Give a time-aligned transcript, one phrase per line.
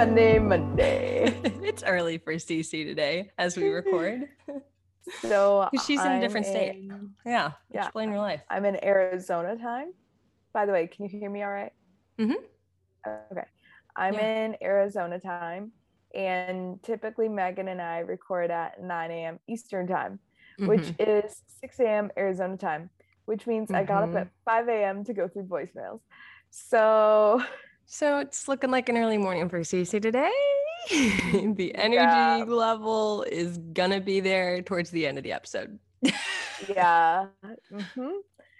[0.00, 4.28] Monday, Monday, it's early for CC today as we record.
[5.28, 6.76] so she's in a I'm different state.
[7.26, 7.84] Yeah, Yeah.
[7.84, 8.40] explain your life.
[8.48, 9.92] I'm in Arizona time.
[10.54, 11.72] By the way, can you hear me all right?
[12.18, 12.32] Mm-hmm.
[13.32, 13.46] Okay.
[13.94, 14.46] I'm Yeah.
[14.46, 15.72] in Arizona time,
[16.14, 19.38] and typically Megan and I record at 9 a.m.
[19.50, 20.18] Eastern time,
[20.60, 21.24] which Mhm.
[21.26, 22.10] is 6 a.m.
[22.16, 22.88] Arizona time,
[23.26, 25.04] which means I got up at 5 a.m.
[25.04, 26.00] to go through voicemails.
[26.48, 27.42] So
[27.92, 30.30] So it's looking like an early morning for Cece today.
[30.90, 32.44] the energy Yeah.
[32.46, 35.76] level is gonna be there towards the end of the episode.
[36.68, 37.26] yeah.
[37.96, 38.10] hmm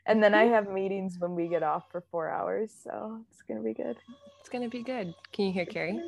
[0.05, 3.63] And then I have meetings when we get off for four hours, so it's gonna
[3.63, 3.97] be good.
[4.41, 5.15] It's gonna be good.
[5.31, 6.01] Can you hear Carrie?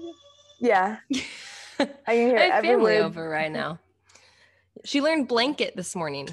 [0.61, 0.97] Yeah,
[1.79, 3.03] I can hear I have family word.
[3.03, 3.79] over right now.
[4.85, 6.29] She learned blanket this morning,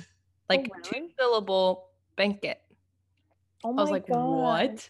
[0.49, 1.15] like two Oh, really?
[1.19, 1.85] syllable
[2.17, 2.59] blanket.
[3.63, 4.71] Oh I was like, God.
[4.71, 4.89] what?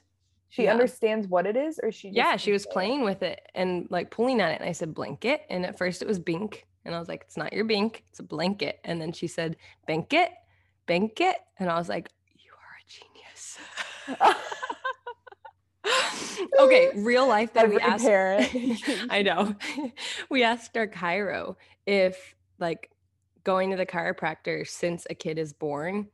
[0.50, 0.72] She Yeah.
[0.72, 2.09] understands what it is, or she?
[2.09, 2.72] Just Yeah, she was it?
[2.72, 4.61] playing with it and like pulling at it.
[4.61, 5.42] And I said, blanket.
[5.50, 6.66] And at first it was bink.
[6.86, 8.80] And I was like, it's not your bink, it's a blanket.
[8.83, 10.31] And then she said, blanket,
[10.88, 11.36] blanket.
[11.59, 14.39] And I was like, you are a genius.
[16.59, 18.05] okay, real life that we asked.
[18.05, 18.50] parent.
[19.09, 19.55] I know.
[20.30, 21.55] we asked our chiro
[21.86, 22.89] if like
[23.44, 26.08] going to the chiropractor since a kid is born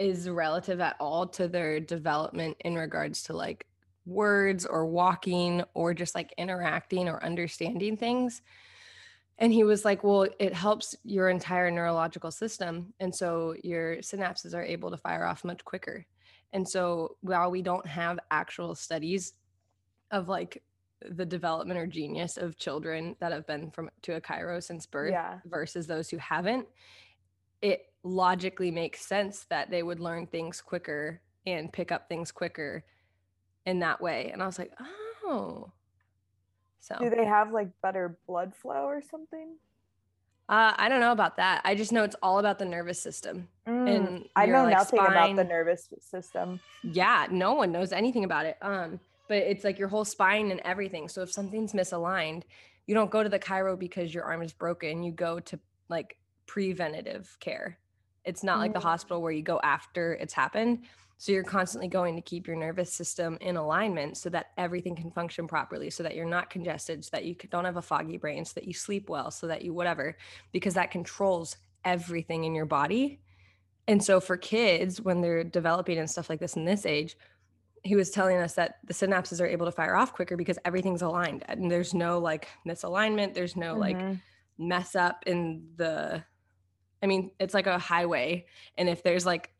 [0.00, 3.66] is relative at all to their development in regards to like
[4.06, 8.40] words or walking or just like interacting or understanding things.
[9.38, 12.94] And he was like, Well, it helps your entire neurological system.
[12.98, 16.06] And so your synapses are able to fire off much quicker.
[16.52, 19.34] And so while we don't have actual studies
[20.10, 20.62] of like
[21.10, 25.12] the development or genius of children that have been from to a chiro since birth
[25.12, 25.40] Yeah.
[25.44, 26.66] versus those who haven't,
[27.62, 32.84] it logically makes sense that they would learn things quicker and pick up things quicker
[33.66, 34.30] in that way.
[34.32, 34.72] And I was like,
[35.24, 35.72] oh.
[36.80, 39.56] So Do they have like better blood flow or something?
[40.48, 41.60] uh, I don't know about that.
[41.64, 43.48] I just know it's all about the nervous system.
[43.68, 46.58] Mm, And I know like, nothing about the nervous system.
[46.82, 48.56] Yeah, no one knows anything about it.
[48.60, 51.08] Um, but it's like your whole spine and everything.
[51.08, 52.42] So if something's misaligned,
[52.86, 55.04] you don't go to the chiro because your arm is broken.
[55.04, 56.16] You go to like
[56.46, 57.78] preventative care.
[58.24, 58.84] It's not like the Mm.
[58.84, 60.86] hospital where you go after it's happened.
[61.18, 65.10] So you're constantly going to keep your nervous system in alignment so that everything can
[65.10, 68.44] function properly, so that you're not congested, so that you don't have a foggy brain,
[68.44, 70.16] so that you sleep well, so that you whatever,
[70.50, 73.20] because that controls everything in your body.
[73.86, 77.16] And so for kids, when they're developing and stuff like this in this age,
[77.82, 81.02] he was telling us that the synapses are able to fire off quicker because everything's
[81.02, 84.20] aligned and there's no like misalignment, there's no like Mhm.
[84.58, 86.24] mess up in the
[87.02, 88.46] I mean, it's like a highway
[88.76, 89.52] and if there's like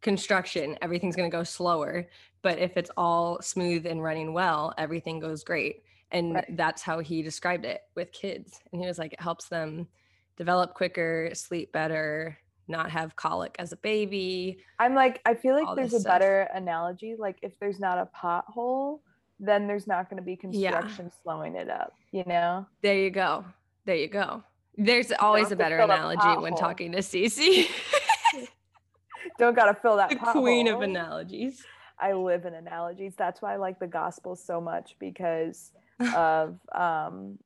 [0.00, 2.08] construction, everything's going to go slower,
[2.42, 5.82] but if it's all smooth and running well, everything goes great.
[6.10, 6.56] And Right.
[6.56, 8.60] that's how he described it with kids.
[8.72, 9.88] And he was like it helps them
[10.36, 12.38] develop quicker, sleep better,
[12.68, 14.58] not have colic as a baby.
[14.78, 16.12] I'm like, I feel like there's a stuff.
[16.14, 17.16] better analogy.
[17.18, 19.00] Like, if there's not a pothole,
[19.40, 20.70] then there's not going to be Yeah.
[20.72, 21.92] construction slowing it up.
[22.12, 22.66] You know?
[22.82, 23.44] There you go.
[23.84, 24.42] There you go.
[24.78, 27.68] There's always a better analogy when talking to Cece.
[29.38, 30.10] Don't gotta fill that.
[30.10, 31.64] the queen of analogies.
[32.00, 33.14] I live in analogies.
[33.18, 35.72] That's why I like the gospel so much because
[36.14, 37.38] of um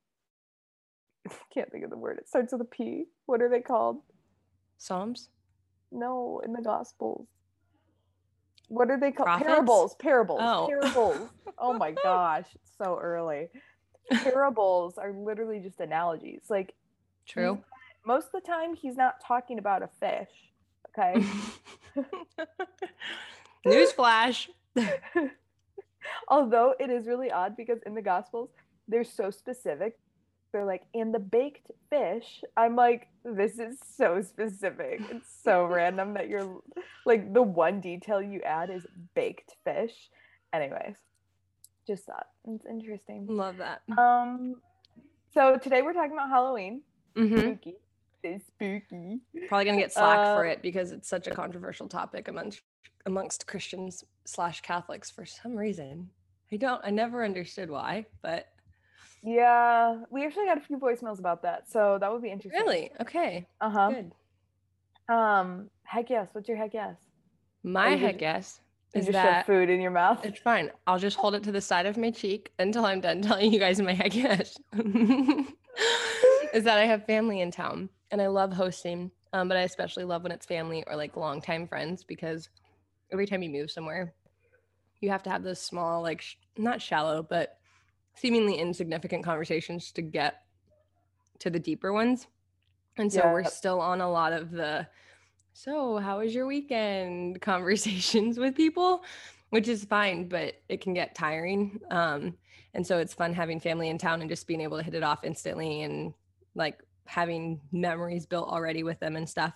[1.53, 2.19] can't think of the word.
[2.19, 3.05] It starts with a P.
[3.25, 4.01] What are they called?
[4.77, 5.29] Psalms?
[5.91, 7.27] No, in the gospels.
[8.67, 9.27] What are they called?
[9.27, 9.47] Prophets?
[9.47, 9.95] Parables.
[9.99, 10.39] Parables.
[10.41, 10.67] Oh.
[10.69, 11.29] Parables.
[11.57, 13.47] Oh my gosh, it's so early.
[14.11, 16.41] Parables are literally just analogies.
[16.49, 16.73] Like
[17.25, 17.63] True.
[18.05, 20.29] most of the time he's not talking about a fish.
[20.89, 21.25] Okay.
[23.65, 24.49] Newsflash.
[26.27, 28.49] Although it is really odd because in the Gospels,
[28.87, 29.97] they're so specific.
[30.51, 32.43] They're like, and the baked fish.
[32.55, 35.01] I'm like, this is so specific.
[35.09, 36.61] It's so random that you're
[37.05, 38.85] like, the one detail you add is
[39.15, 39.93] baked fish.
[40.53, 40.95] Anyways,
[41.87, 43.25] just thought it's interesting.
[43.27, 43.81] Love that.
[43.97, 44.57] Um,
[45.33, 46.83] so today we're talking about Halloween.
[47.15, 47.75] Hmm Spooky.
[48.23, 49.19] It's spooky.
[49.47, 52.61] Probably gonna get slack for Uh, it because it's such a controversial topic amongst
[53.05, 56.09] amongst Christians slash Catholics for some reason.
[56.51, 56.81] I don't.
[56.85, 58.47] I never understood why, but
[59.21, 62.61] Yeah, we actually got a few voicemails about that, so that would be interesting.
[62.65, 63.89] really, okay, Uh huh.
[63.91, 64.11] good.
[65.13, 66.29] Um, heck yes.
[66.31, 66.95] What's your heck yes?
[67.63, 68.61] My you heck just- yes
[68.93, 70.23] You is just shoved that food in your mouth.
[70.25, 70.71] it's fine.
[70.87, 73.59] I'll just hold it to the side of my cheek until I'm done telling you
[73.59, 74.57] guys my heck yes.
[76.53, 80.03] is that I have family in town and I love hosting, um, but I especially
[80.03, 82.47] love when it's family or like longtime friends because
[83.11, 84.13] every time you move somewhere,
[85.01, 87.57] you have to have those small, like sh- not shallow, but
[88.15, 90.43] seemingly insignificant conversations to get
[91.39, 92.27] to the deeper ones.
[92.97, 94.87] And so we're still on a lot of the
[95.53, 99.03] so how was your weekend conversations with people,
[99.49, 101.79] which is fine, but it can get tiring.
[101.89, 102.35] Um,
[102.75, 105.03] and so it's fun having family in town and just being able to hit it
[105.03, 106.13] off instantly and
[106.55, 109.53] like having memories built already with them and stuff.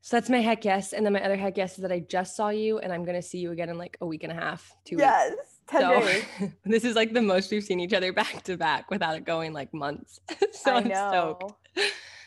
[0.00, 0.92] So that's my heck yes.
[0.92, 3.22] And then my other heck yes is that I just saw you and I'm gonna
[3.22, 5.02] see you again in like a week and a half, two weeks.
[5.02, 5.34] yes,
[5.70, 6.24] So days.
[6.64, 9.52] this is like the most we've seen each other back to back without it going
[9.52, 10.20] like months.
[10.52, 11.36] so I I'm know.
[11.38, 11.54] stoked.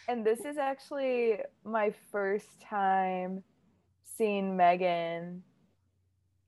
[0.09, 3.43] And this is actually my first time
[4.17, 5.43] seeing Megan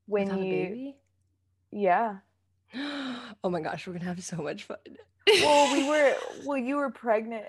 [0.08, 0.98] when Without you baby?
[1.72, 2.18] yeah.
[2.76, 4.78] oh my gosh, we're gonna have so much fun.
[5.28, 6.16] Well, we were
[6.46, 7.46] well, you were pregnant.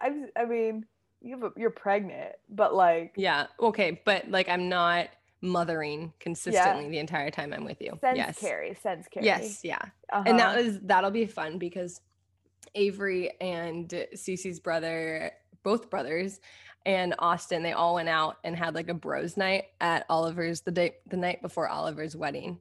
[0.00, 0.86] I I mean,
[1.20, 5.08] you have a, you're pregnant, but like yeah, okay, but like I'm not
[5.40, 7.98] mothering consistently the entire time I'm with you.
[8.00, 8.38] sense yes.
[8.38, 9.26] carry, sense carry.
[9.26, 9.82] Yes, yeah.
[10.12, 12.00] uh And that was that'll be fun because
[12.74, 15.32] Avery and Cece's brother,
[15.62, 16.40] both brothers,
[16.86, 20.70] and Austin, they all went out and had like a bros night at Oliver's the
[20.70, 22.58] day the night before Oliver's wedding.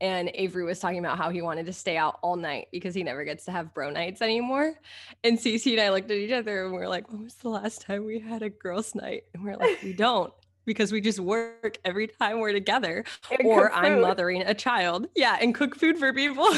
[0.00, 3.02] And Avery was talking about how he wanted to stay out all night because he
[3.02, 4.74] never gets to have bro nights anymore.
[5.22, 7.48] And Cece and I looked at each other and we are like, when was the
[7.48, 9.24] last time we had a girls' night?
[9.34, 10.32] And we are like, we don't
[10.64, 15.08] because we just work every time we're together And or I'm mothering a child.
[15.14, 16.48] Yeah, and cook food for people.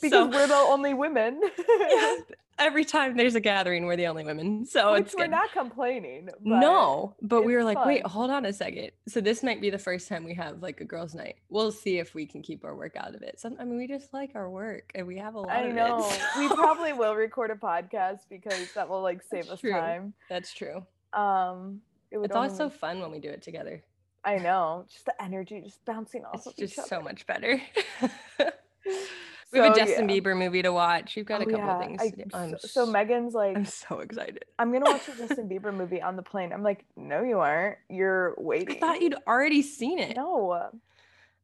[0.00, 1.40] because so we're the only women.
[1.90, 2.16] yeah,
[2.58, 4.66] every time there's a gathering, we're the only women.
[4.66, 5.30] So Which it's we're good.
[5.30, 6.26] not complaining.
[6.26, 8.90] But no, but we were like, wait, hold on a second.
[9.06, 11.36] So this might be the first time we have like a girls' night.
[11.48, 13.38] We'll see if we can keep our work out of it.
[13.40, 16.08] So I mean, we just like our work, and we have a lot I know.
[16.10, 16.20] it.
[16.38, 19.72] we probably will record a podcast because that will like save That's us true.
[19.72, 20.14] time.
[20.28, 20.84] That's true.
[21.12, 21.80] Um
[22.10, 23.82] it It's also only- fun when we do it together.
[24.24, 24.84] I know.
[24.90, 27.60] Just the energy just bouncing off It's of just so much better.
[29.52, 30.16] we have a Justin yeah.
[30.20, 31.16] Bieber movie to watch.
[31.16, 31.74] We've got a Oh, couple yeah.
[31.76, 32.16] of things I- to
[32.50, 32.58] do.
[32.60, 34.44] So, so Megan's like, I'm so excited.
[34.58, 36.52] I'm gonna watch a Justin Bieber movie on the plane.
[36.52, 37.78] I'm like, no, you aren't.
[37.88, 38.76] You're waiting.
[38.76, 40.16] I thought you'd already seen it.
[40.16, 40.70] no,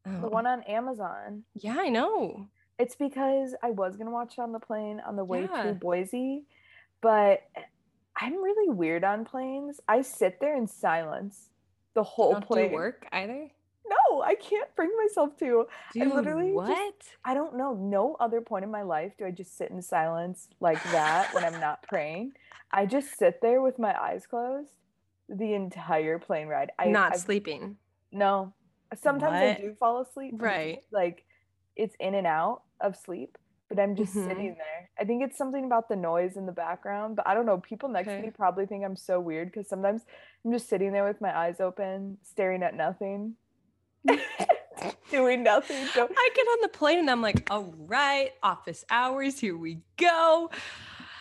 [0.05, 0.29] the Oh.
[0.29, 1.45] one on Amazon.
[1.55, 2.49] Yeah, I know.
[2.79, 5.63] It's because I was gonna watch it on the plane on the way Yeah.
[5.63, 6.45] to Boise,
[7.01, 7.43] but
[8.17, 9.81] I'm really weird on planes.
[9.89, 11.49] I sit there in silence
[11.95, 12.69] the whole don't plane.
[12.71, 13.49] do work either.
[13.89, 15.67] No, I can't bring myself to.
[15.93, 16.95] Dude, literally just- what?
[17.25, 17.75] I don't know.
[17.75, 21.45] No other point in my life do I just sit in silence like that when
[21.45, 22.33] I'm not praying.
[22.71, 24.73] I just sit there with my eyes closed
[25.29, 26.73] the entire plane ride.
[26.79, 27.77] I Not I've- sleeping.
[28.13, 28.53] No.
[28.95, 30.35] Sometimes I do fall asleep.
[30.39, 30.83] Right.
[30.91, 31.25] Like
[31.77, 33.37] it's in and out of sleep,
[33.69, 34.29] but I'm just Mhm.
[34.29, 34.91] sitting there.
[34.99, 37.59] I think it's something about the noise in the background, but I don't know.
[37.59, 40.05] People next to me probably think I'm so weird because sometimes
[40.45, 43.37] I'm just sitting there with my eyes open, staring at nothing,
[45.11, 45.87] doing nothing.
[45.95, 49.79] Don't, I get on the plane and I'm like, all right, office hours, here we
[49.97, 50.51] go.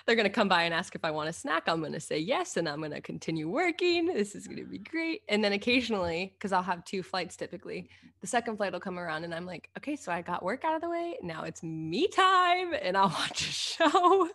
[0.05, 1.63] They're gonna come by and ask if I want a snack.
[1.67, 4.07] I'm gonna say yes, and I'm gonna continue working.
[4.07, 5.21] This is gonna be great.
[5.29, 7.87] And then occasionally, because I'll have two flights typically,
[8.19, 10.75] the second flight will come around and I'm like, okay, so I got work out
[10.75, 11.17] of the way.
[11.21, 14.29] Now it's me time, and I'll watch a show.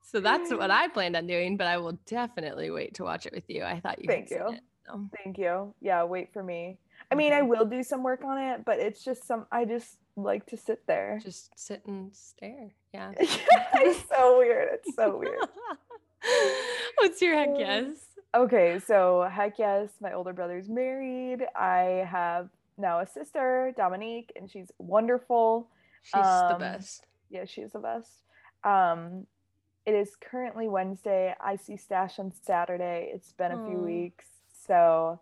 [0.00, 0.74] So that's what mm.
[0.74, 3.64] I planned on doing, but I will definitely wait to watch it with you.
[3.64, 4.36] I thought you Thank you.
[4.48, 4.60] it.
[4.86, 5.08] so.
[5.22, 5.74] Thank you.
[5.80, 6.78] Yeah, wait for me.
[7.12, 9.44] I mean, I will do some work on it, but it's just some.
[9.52, 11.20] I just like to sit there.
[11.22, 12.70] Just sit and stare.
[12.94, 13.12] Yeah.
[13.18, 14.68] it's so weird.
[14.72, 15.38] It's so weird.
[16.96, 17.96] What's your heck Um, yes?
[18.34, 21.44] Okay, so heck yes, my older brother's married.
[21.54, 25.68] I have now a sister, Dominique, and she's wonderful.
[26.02, 27.04] She's the um, best.
[27.28, 28.08] Yeah, she's the best.
[28.64, 29.26] Um,
[29.84, 31.34] it is currently Wednesday.
[31.38, 33.10] I see Stash on Saturday.
[33.12, 34.24] It's been a few weeks,
[34.66, 35.20] so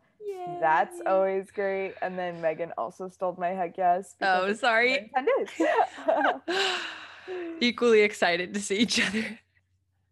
[0.60, 1.94] that's always great.
[2.02, 4.14] And then Megan also stole my heck yes.
[4.20, 5.10] Oh, sorry.
[5.14, 6.78] been 10 days.
[7.60, 9.38] Equally excited to see each other.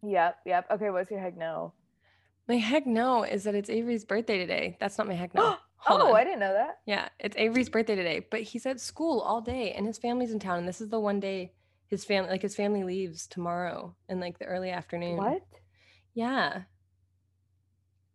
[0.01, 0.65] Yep, yep.
[0.71, 1.73] Okay, what's your heck no?
[2.47, 4.77] My heck no is that it's Avery's birthday today.
[4.79, 5.57] That's not my heck no.
[5.77, 6.15] Hold oh, on.
[6.15, 6.79] I didn't know that.
[6.85, 10.39] Yeah, it's Avery's birthday today, but he's at school all day and his family's in
[10.39, 10.59] town.
[10.59, 11.53] And this is the one day
[11.87, 15.17] his family, like his family leaves tomorrow in like the early afternoon.
[15.17, 15.41] What?
[16.13, 16.63] Yeah.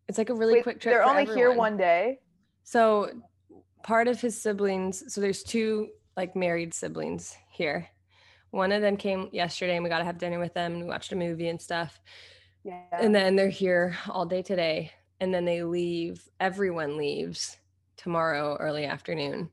[0.08, 0.92] It's like a really Wait, quick trip.
[0.92, 2.18] they're only here one day.
[2.62, 3.11] So
[3.82, 7.88] part of his siblings, so there's two like married siblings here.
[8.50, 10.88] One of them came yesterday and we got to have dinner with them and we
[10.88, 12.00] watched a movie and stuff.
[12.62, 12.82] Yeah.
[12.92, 14.92] And then they're here all day today.
[15.20, 17.56] And then they leave, everyone leaves
[17.96, 19.50] tomorrow early afternoon.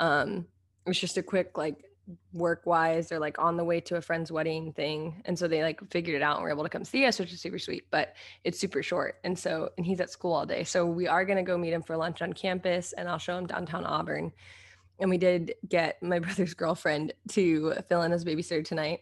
[0.00, 0.46] Um,
[0.86, 1.84] it was just a quick like
[2.32, 5.22] work wise, they're like on the way to a friend's wedding thing.
[5.24, 7.32] And so they like figured it out and were able to come see us, which
[7.32, 9.16] is super sweet, but it's super short.
[9.24, 10.64] And so, and he's at school all day.
[10.64, 13.38] So we are going to go meet him for lunch on campus and I'll show
[13.38, 14.32] him downtown Auburn.
[15.00, 19.00] And we did get my brother's girlfriend to fill in as babysitter tonight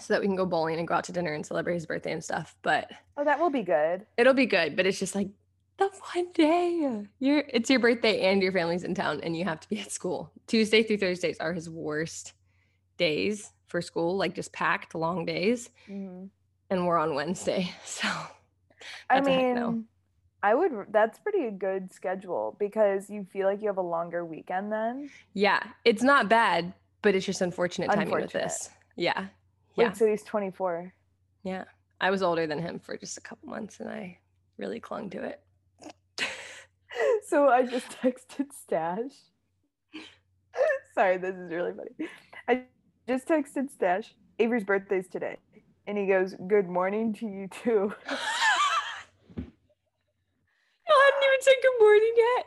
[0.00, 2.12] so that we can go bowling and go out to dinner and celebrate his birthday
[2.12, 2.56] and stuff.
[2.62, 4.06] But oh, that will be good.
[4.16, 5.28] it'll be good, but it's just like
[5.80, 9.58] the one day you're it's your birthday and your family's in town and you have
[9.60, 10.30] to be at school.
[10.46, 12.34] Tuesday through Thursdays are his worst
[12.96, 15.70] days for school, like just packed long days.
[15.88, 16.28] Mhm.
[16.70, 17.72] And we're on Wednesday.
[17.84, 18.06] So
[19.10, 19.84] I That's a heck mean, no.
[20.42, 20.86] I would.
[20.90, 25.10] That's pretty a good schedule because you feel like you have a longer weekend then.
[25.34, 26.72] yeah, it's not bad,
[27.02, 28.70] but it's just unfortunate timing with this.
[28.96, 29.26] Yeah.
[29.76, 29.92] Wait, Yeah.
[29.92, 30.92] so he's 24.
[31.42, 31.64] Yeah.
[32.00, 34.18] I was older than him for just a couple months and I
[34.56, 35.42] really clung to it.
[37.26, 39.12] So I just texted Stash.
[40.94, 42.10] Sorry, this is really funny.
[42.48, 42.62] I
[43.08, 44.14] just texted Stash.
[44.38, 45.36] Avery's birthday's today.
[45.86, 47.92] And he goes, Good morning to you too.
[50.92, 52.46] I hadn't even said good morning yet.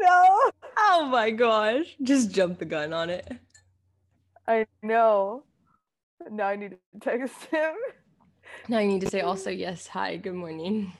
[0.00, 0.50] no.
[0.78, 1.96] Oh my gosh.
[2.02, 3.30] Just jump the gun on it.
[4.46, 5.44] I know.
[6.30, 7.74] Now I need to text him.
[8.68, 10.92] Now you need to say also yes, hi, good morning.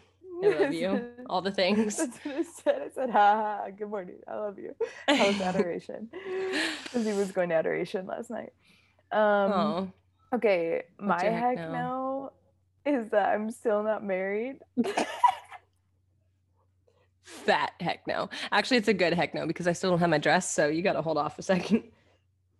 [0.42, 1.10] I love you.
[1.28, 1.96] All the things.
[1.96, 2.82] That's what I said.
[2.82, 4.16] I said, ha ha, good morning.
[4.26, 4.74] I love you.
[5.08, 6.08] That was adoration.
[6.84, 8.52] Because he was going to adoration last night.
[9.10, 9.90] Um, oh.
[10.34, 11.72] Okay, my heck heck no?
[11.72, 12.32] no
[12.84, 14.58] is that I'm still not married.
[17.22, 18.28] Fat heck no.
[18.50, 20.82] Actually, it's a good heck no because I still don't have my dress, so you
[20.82, 21.84] gotta hold off a second.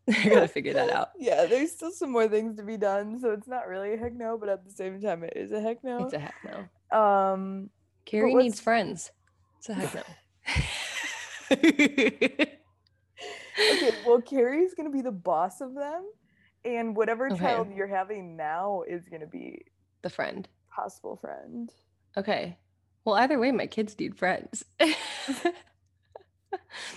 [0.09, 1.11] I gotta figure that out.
[1.19, 4.15] Yeah, there's still some more things to be done, so it's not really a heck
[4.15, 5.99] no, but at the same time, it is a heck no.
[5.99, 6.99] It's a heck no.
[6.99, 7.71] um,
[8.05, 9.13] Carrie needs friends.
[9.59, 10.03] It's a heck no.
[11.53, 12.49] okay,
[14.05, 16.05] well, Carrie's gonna be the boss of them,
[16.65, 17.39] and whatever Okay.
[17.39, 19.63] child you're having now is gonna be
[20.03, 20.49] the friend.
[20.75, 21.71] possible friend.
[22.17, 22.59] Okay.
[23.05, 24.65] Well, either way, my kids need friends.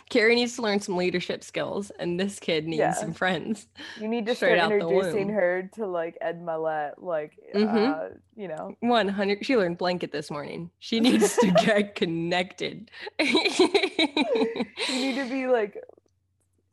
[0.09, 2.93] Carrie needs to learn some leadership skills, and this kid needs Yeah.
[2.93, 3.67] some friends.
[3.99, 8.13] You need to start introducing her to like Ed Mylett, like Mhm.
[8.13, 8.75] uh, you know.
[8.79, 9.45] One hundred.
[9.45, 10.71] She learned blanket this morning.
[10.79, 12.91] She needs to get connected.
[13.19, 15.77] You need to be like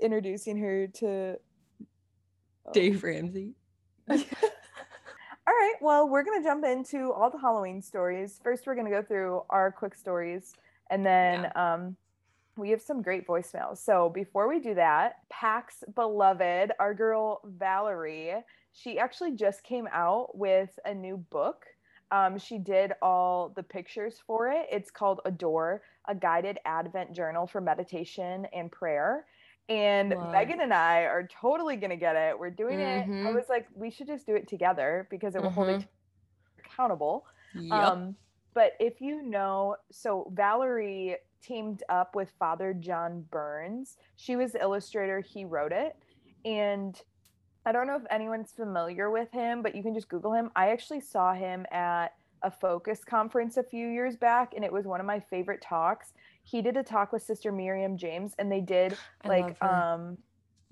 [0.01, 1.37] introducing her to
[2.67, 2.73] oh.
[2.73, 3.55] Dave Ramsey.
[4.11, 4.17] All
[5.55, 8.39] right, well, we're going to jump into all the Halloween stories.
[8.45, 10.55] First, we're going to go through our quick stories,
[10.91, 11.97] and then um,
[12.57, 13.79] we have some great voicemails.
[13.79, 18.35] So, before we do that, Pax Beloved, our girl Valerie,
[18.73, 21.65] she actually just came out with a new book.
[22.11, 24.67] Um, she did all the pictures for it.
[24.71, 29.25] It's called Adore, a guided Advent journal for meditation and prayer.
[29.69, 30.11] And.
[30.31, 32.39] Megan and I are totally gonna get it.
[32.39, 33.05] We're doing it.
[33.05, 33.35] I Mhm.
[33.35, 35.81] was like, we should just do it together because it will hold Mhm.
[35.81, 35.89] each
[36.59, 37.25] accountable.
[37.55, 37.73] Yep.
[37.73, 38.17] Um,
[38.55, 43.97] but if you know, so Valerie teamed up with Father John Burns.
[44.17, 45.97] She was the illustrator, he wrote it.
[46.45, 47.01] And
[47.67, 50.51] I don't know if anyone's familiar with him, but you can just Google him.
[50.57, 54.85] I actually saw him at a focus conference a few years back, and it was
[54.85, 56.13] one of my favorite talks.
[56.43, 60.19] He did a talk with Sister Miriam James, and they did I like um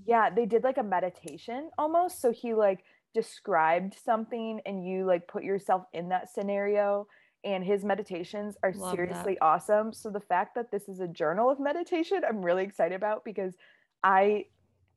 [0.06, 5.26] yeah they did like a meditation almost so he like described something and you like
[5.26, 7.06] put yourself in that scenario
[7.44, 8.96] and his meditations are Love that.
[8.96, 12.94] seriously awesome so the fact that this is a journal of meditation i'm really excited
[12.94, 13.54] about because
[14.04, 14.44] i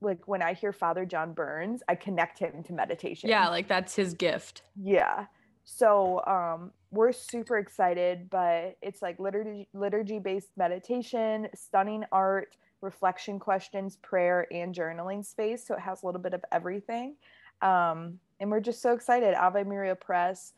[0.02, 3.96] like when i hear father john burns i connect him to meditation yeah, like that's
[3.96, 4.64] his gift.
[4.82, 5.26] yeah.
[5.66, 13.40] So um we're super excited, but it's like liturgy liturgy based meditation, stunning art, reflection
[13.40, 15.66] questions, prayer, and journaling space.
[15.66, 17.16] So it has a little bit of everything.
[17.62, 19.34] Um, and we're just so excited.
[19.36, 20.54] Ave Maria Press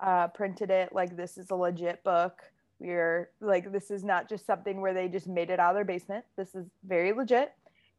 [0.00, 2.42] uh, printed it like this is a legit book.
[2.78, 5.84] We're like this is not just something where they just made it out of their
[5.84, 6.24] basement.
[6.36, 7.52] This is very legit.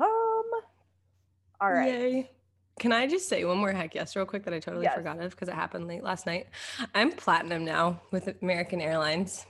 [0.00, 1.88] All right.
[1.88, 2.30] Yay.
[2.78, 4.94] Can I just say one more heck yes real quick that I totally Yes.
[4.96, 6.48] forgot of because it happened late last night?
[6.94, 9.46] I'm platinum now with American Airlines.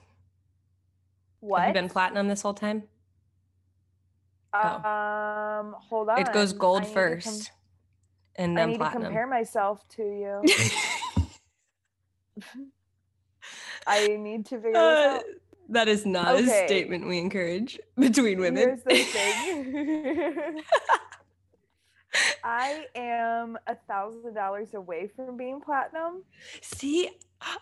[1.40, 1.60] What?
[1.60, 2.84] Have you been platinum this whole time?
[4.54, 6.20] Um, hold on.
[6.20, 7.50] It goes gold need to com- first
[8.36, 9.02] and I then need to platinum.
[9.04, 10.42] compare myself to you.
[13.86, 15.24] I need to figure this Uh, out.
[15.68, 18.62] That is not a statement we encourage between women.
[18.62, 20.62] Here's the thing.
[22.44, 26.22] I am a thousand dollars away from being platinum.
[26.62, 27.10] See,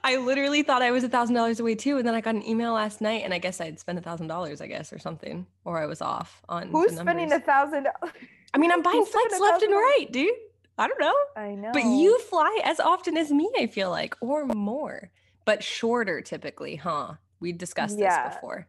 [0.04, 2.46] I literally thought I was a thousand dollars away too, and then I got an
[2.46, 5.46] email last night, and I guess I'd spent a thousand dollars, I guess, or something,
[5.64, 6.68] or I was off on.
[6.68, 7.88] Who's spending a thousand?
[8.52, 10.30] I mean, I'm buying who's flights left and right, dude.
[10.78, 11.70] I don't know, I know.
[11.72, 15.10] but you fly as often as me, I feel like, or more,
[15.44, 17.14] but shorter typically, huh?
[17.44, 18.28] We discussed Yeah.
[18.28, 18.66] this before.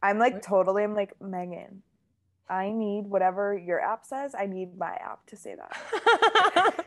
[0.00, 0.42] I'm like What?
[0.44, 0.84] totally.
[0.84, 1.82] I'm like Megan.
[2.48, 4.32] I need whatever your app says.
[4.38, 6.84] I need my app to say that.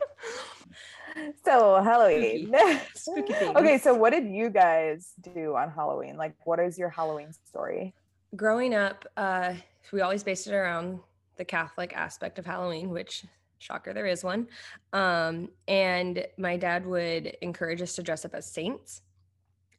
[1.46, 2.54] So Halloween.
[2.94, 6.18] Spooky okay, so what did you guys do on Halloween?
[6.18, 7.94] Like, what is your Halloween story?
[8.34, 9.54] growing up, uh,
[9.92, 11.00] we always based it around
[11.36, 13.24] the Catholic aspect of Halloween, which
[13.58, 14.46] shocker, there is one.
[14.92, 19.00] Um, and my dad would encourage us to dress up as saints.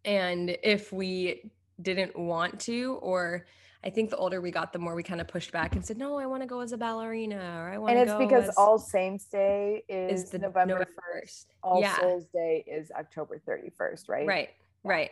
[0.07, 3.45] And if we didn't want to, or
[3.83, 5.97] I think the older we got, the more we kind of pushed back and said,
[5.97, 7.99] "No, I want to go as a ballerina," or "I want to go.
[8.01, 11.23] And it's because as- All Saints Day is, is the November, November 1st.
[11.23, 11.45] 1st.
[11.61, 11.99] All Yeah.
[11.99, 14.25] Souls Day is October 31st, right?
[14.25, 14.49] Right,
[14.83, 15.11] right.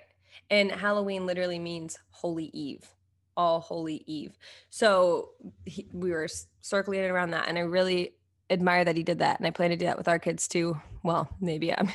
[0.50, 2.90] And Halloween literally means Holy Eve,
[3.38, 4.38] All Holy Eve.
[4.70, 5.32] So
[5.66, 6.28] he, we were
[6.62, 8.16] circling around that, and I really
[8.50, 10.80] admire that he did that, and I plan to do that with our kids too.
[11.04, 11.90] Well, maybe I'm.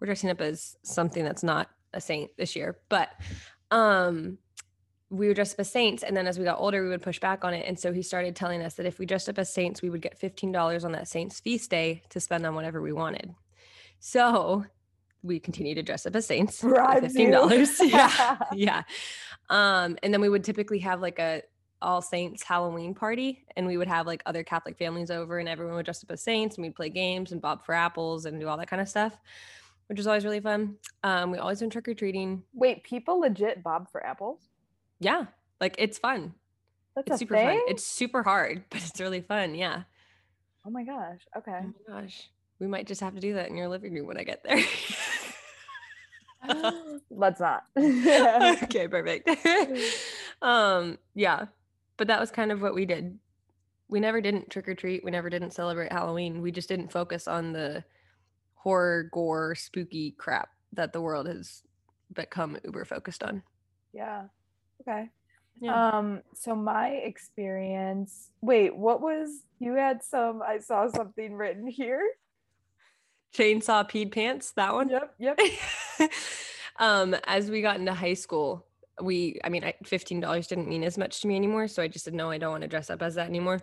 [0.00, 3.10] We're dressing up as something that's not a saint this year, but
[3.70, 4.38] um,
[5.10, 7.18] we were dressed up as saints, and then as we got older, we would push
[7.18, 7.66] back on it.
[7.66, 10.02] And so he started telling us that if we dressed up as saints, we would
[10.02, 13.34] get fifteen dollars on that saint's feast day to spend on whatever we wanted.
[13.98, 14.64] So
[15.22, 16.60] we continue to dress up as saints.
[16.60, 17.78] for $15.
[17.90, 18.38] yeah.
[18.54, 18.82] Yeah.
[19.48, 21.42] Um, and then we would typically have like a
[21.82, 25.74] all saints Halloween party and we would have like other Catholic families over and everyone
[25.74, 28.48] would dress up as saints and we'd play games and bob for apples and do
[28.48, 29.18] all that kind of stuff,
[29.90, 30.76] which was always really fun.
[31.02, 32.44] Um, we always went trick-or-treating.
[32.54, 34.38] Wait, people legit bob for apples?
[35.00, 35.24] Yeah.
[35.60, 36.32] Like it's fun.
[36.94, 37.58] That's It's a super thing?
[37.58, 37.60] fun.
[37.66, 39.56] It's super hard, but it's really fun.
[39.56, 39.82] Yeah.
[40.64, 41.18] oh my gosh.
[41.36, 41.58] Okay.
[41.64, 42.30] Oh my gosh.
[42.60, 44.62] We might just have to do that in your living room when I get there.
[47.10, 47.64] Let's not.
[47.76, 49.28] okay, perfect.
[50.40, 51.46] um, yeah.
[51.96, 53.18] But that was kind of what we did.
[53.88, 55.04] We never didn't trick or treat.
[55.04, 56.42] We never didn't celebrate Halloween.
[56.42, 57.82] We just didn't focus on the
[58.62, 61.62] horror, gore, spooky crap that the world has
[62.12, 63.42] become uber focused on.
[63.92, 64.24] yeah.
[64.80, 65.10] Okay.
[65.60, 65.90] Yeah.
[65.90, 72.02] Um, so my experience, wait, what was you had some I saw something written here.
[73.34, 74.88] Chainsaw peed pants, that one?
[74.88, 75.38] Yep, yep.
[76.78, 78.66] um, as we got into high school,
[79.02, 81.68] we, I mean, $15 didn't mean as much to me anymore.
[81.68, 83.60] So I just said, no, I don't want to dress up as that anymore.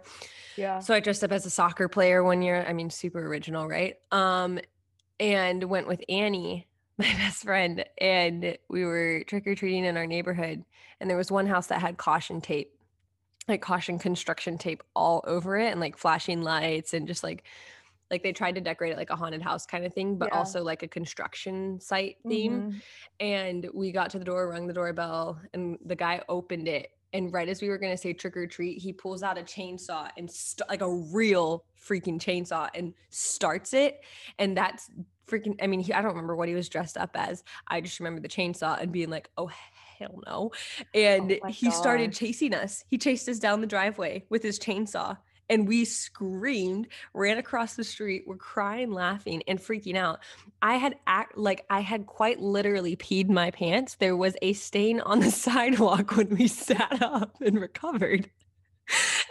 [0.56, 0.80] Yeah.
[0.80, 2.66] So I dressed up as a soccer player one year.
[2.68, 3.96] I mean, super original, right?
[4.12, 4.60] Um,
[5.20, 10.08] and went with Annie, my best friend, and we were trick or treating in our
[10.08, 10.64] neighborhood.
[11.00, 12.74] And there was one house that had caution tape,
[13.48, 17.44] like caution construction tape all over it, and like flashing lights, and just like,
[18.10, 20.40] like they tried to decorate it like a haunted house kind of thing, but Yeah.
[20.40, 22.82] also like a construction site theme Mhm.
[23.20, 26.97] and we got to the door, rung the doorbell, and the guy opened it.
[27.14, 30.10] And right as we were gonna say trick or treat, he pulls out a chainsaw
[30.18, 34.02] and st- like a real freaking chainsaw and starts it.
[34.40, 34.90] And that's
[35.28, 35.56] freaking.
[35.62, 37.44] I mean, he, I don't remember what he was dressed up as.
[37.68, 40.52] I just remember the chainsaw and being like, "Oh hell no!" Oh
[40.94, 42.84] and Oh he started chasing us.
[42.90, 45.18] He chased us down the driveway with his chainsaw.
[45.50, 50.20] And we screamed, ran across the street, were crying, laughing, and freaking out.
[50.62, 53.96] I had act like I had quite literally peed my pants.
[53.96, 58.30] There was a stain on the sidewalk when we sat up and recovered.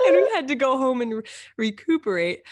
[0.06, 1.22] and we had to go home and re-
[1.56, 2.42] recuperate.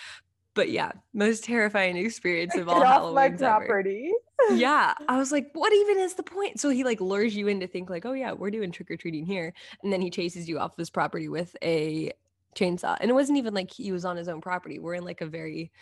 [0.55, 3.67] But yeah, most terrifying experience of all Get off my Halloween's ever.
[3.67, 4.13] property.
[4.53, 6.61] Yeah, I was like, what even is the point?
[6.61, 8.97] So he like lures you in to think like, oh yeah, we're doing trick or
[8.97, 12.13] treating here, and then he chases you off this property with a
[12.55, 12.97] chainsaw.
[13.01, 14.79] And it wasn't even like he was on his own property.
[14.79, 15.73] We're in like a very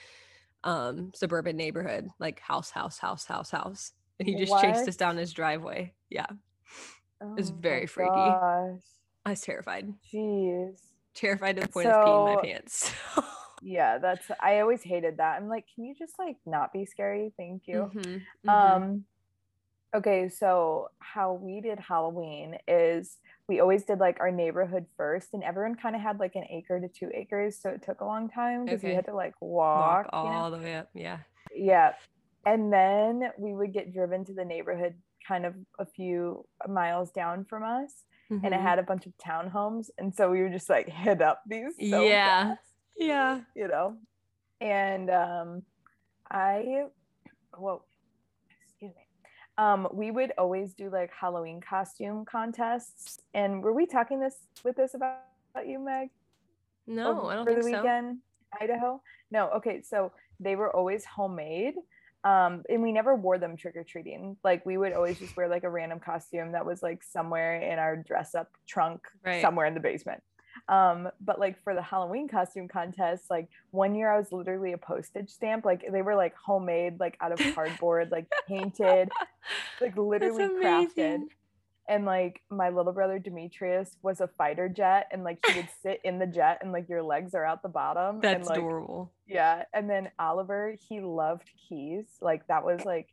[0.64, 3.92] um suburban neighborhood, like house, house, house, house, house.
[4.20, 5.94] And he just chased us down his driveway.
[6.10, 6.26] Yeah,
[7.36, 8.40] was Oh very freaky.
[8.40, 9.02] Gosh.
[9.26, 10.92] I was terrified, Jeez.
[11.14, 12.92] terrified to the point of peeing my pants.
[13.60, 15.36] Yeah, that's I always hated that.
[15.36, 17.32] I'm like, can you just like not be scary?
[17.36, 17.92] Thank you.
[17.92, 18.82] Mhm, mhm.
[18.82, 19.06] Um
[19.94, 23.18] Okay, so how we did Halloween is
[23.52, 26.80] we always did like our neighborhood first, and everyone kind of had like an acre
[26.80, 28.88] to two acres, so it took a long time because Okay.
[28.90, 30.24] you had to like Walk walk.
[30.24, 30.36] you know?
[30.36, 30.88] all the way up.
[30.94, 31.18] Yeah.
[31.54, 31.92] Yeah.
[32.46, 34.94] And then we would get driven to the neighborhood
[35.28, 38.62] kind of a few miles down from us, and it Mhm.
[38.62, 41.74] had a bunch of townhomes, and so we would just like hit up these.
[41.90, 42.48] so Yeah.
[42.56, 42.60] fast,
[42.96, 43.40] Yeah.
[43.54, 43.98] you know.
[44.62, 45.62] And um,
[46.30, 46.86] I,
[47.58, 47.82] me.
[49.58, 54.76] Um, we would always do like Halloween costume contests, and were we talking this with
[54.76, 55.18] this about,
[55.54, 56.08] about you, Meg?
[56.86, 57.82] No, I don't for think the so.
[57.82, 58.18] weekend,
[58.60, 59.00] Idaho.
[59.30, 61.74] No, okay, so they were always homemade.
[62.24, 64.36] Um, and we never wore them trick or treating.
[64.44, 67.80] Like we would always just wear like a random costume that was like somewhere in
[67.80, 69.42] our dress up trunk, Right.
[69.42, 70.22] somewhere in the basement.
[70.68, 74.78] Um, but like for the Halloween costume contest, like one year I was literally a
[74.78, 75.64] postage stamp.
[75.64, 79.10] Like they were like homemade, like out of cardboard, like painted,
[79.80, 81.22] like literally crafted
[81.88, 86.00] and like my little brother Demetrius was a fighter jet and like he would sit
[86.04, 89.12] in the jet and like your legs are out the bottom and That's like adorable.
[89.26, 93.08] yeah and then Oliver he loved keys like that was like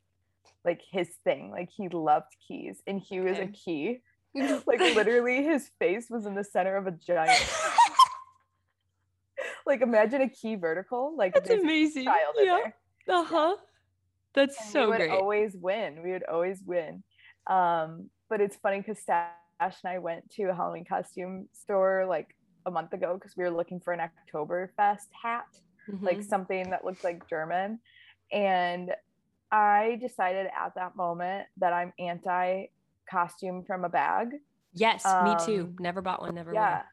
[0.64, 4.02] like his thing like he loved keys and he was a key
[4.68, 7.40] like literally his face was in the center of a giant
[9.66, 12.06] like imagine a key vertical like That's amazing.
[12.06, 12.60] child Yeah.
[13.08, 13.56] Uh huh.
[14.34, 15.12] That's and so we would great.
[15.12, 16.04] always win.
[16.04, 17.04] We would always win.
[17.48, 19.32] Um, but it's funny because Stash
[19.84, 23.50] and I went to a Halloween costume store like a month ago because we were
[23.50, 25.46] looking for an Oktoberfest hat,
[26.02, 26.30] like Mhm.
[26.30, 27.80] something that looked like German.
[28.32, 28.94] And
[29.52, 32.68] I decided at that moment that I'm anti
[33.10, 34.30] costume from a bag.
[34.74, 35.62] yes, me too.
[35.64, 36.36] um, Never bought one.
[36.36, 36.54] Never.
[36.54, 36.84] Yeah.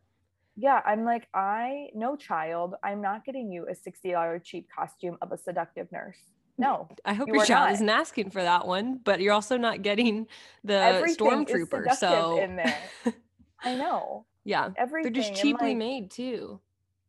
[0.59, 5.31] Yeah, I'm like, I, no child, I'm not getting you a $60 cheap costume of
[5.33, 6.17] a seductive nurse.
[6.57, 7.73] No, I hope You your child not.
[7.75, 10.27] isn't asking for that one, but you're also not getting
[10.65, 11.93] the everything stormtrooper.
[11.97, 12.81] So in there.
[13.63, 14.25] I know.
[14.45, 15.13] yeah, everything.
[15.13, 16.59] they're just cheaply like, made too.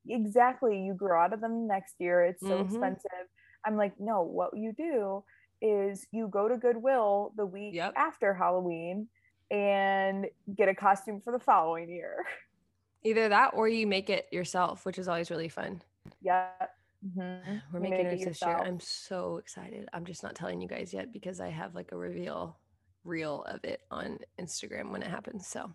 [0.10, 0.82] Exactly.
[0.82, 2.24] You grow out of them next year.
[2.26, 2.66] It's so Mhm.
[2.66, 3.28] expensive.
[3.66, 5.24] I'm like, no, what you do
[5.62, 7.94] is you go to Goodwill the week Yep.
[7.96, 9.08] after Halloween
[9.50, 12.26] and get a costume for the following year.
[13.04, 15.82] Either that or you make it yourself, which is always really fun.
[16.22, 16.50] yeah.
[17.06, 17.62] Mhm.
[17.72, 18.58] We're making it this year.
[18.58, 19.88] I'm so excited.
[19.94, 22.58] I'm just not telling you guys yet because I have like a reveal
[23.04, 25.48] reel of it on Instagram when it happens.
[25.48, 25.74] So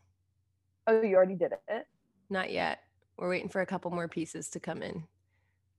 [0.89, 1.87] Oh, you already did it.
[2.29, 2.81] not yet.
[3.17, 5.07] We're waiting for a couple more pieces to come in.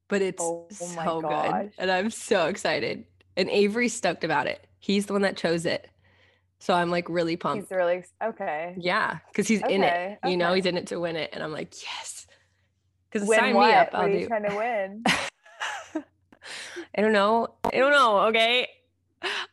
[0.08, 1.74] But it's Oh so good.
[1.78, 3.06] And I'm so excited.
[3.36, 4.68] And Avery's stoked about it.
[4.80, 5.90] He's the one that chose it.
[6.60, 7.64] So I'm like really pumped.
[7.70, 8.76] He's really okay.
[8.78, 10.20] Yeah, because he's in it.
[10.24, 11.30] Okay, You know, he's in it to win it.
[11.34, 12.26] And I'm like, yes.
[13.12, 13.68] Because sign what?
[13.68, 13.90] me up.
[13.94, 14.28] I'll are you do.
[14.28, 15.04] trying to win?
[16.96, 17.48] I don't know.
[17.66, 18.20] I don't know.
[18.28, 18.68] Okay.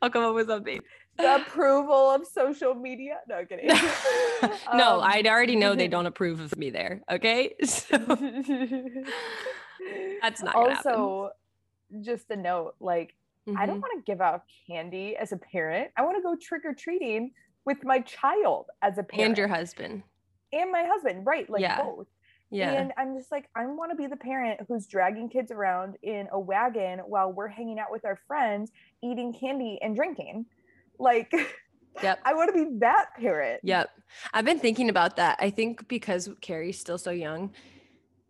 [0.03, 0.81] I'll come up with something.
[1.19, 3.19] the approval of social media.
[3.29, 3.67] No kidding.
[4.75, 7.03] no, Um, I already know they don't approve of me there.
[7.11, 7.55] Okay.
[7.65, 7.97] So
[10.23, 10.93] That's not gonna happen.
[10.93, 11.31] also
[12.03, 13.15] just a note like
[13.57, 13.83] i don't Mhm.
[13.83, 17.33] want to give out candy as a parent i want to go trick-or-treating
[17.65, 20.03] with my child as a parent and your husband.
[20.53, 21.83] and my husband right like Yeah.
[21.83, 22.07] both
[22.51, 22.73] Yeah.
[22.73, 26.29] and i'm just like i want to be the parent who's dragging kids around in
[26.33, 28.71] a wagon while we're hanging out with our friends
[29.03, 30.47] eating candy and drinking
[30.99, 31.33] like
[32.03, 32.21] yep.
[32.25, 33.91] i want to be that parent Yep.
[34.35, 35.39] I've been thinking about that.
[35.41, 37.55] I think because Carrie's still so young,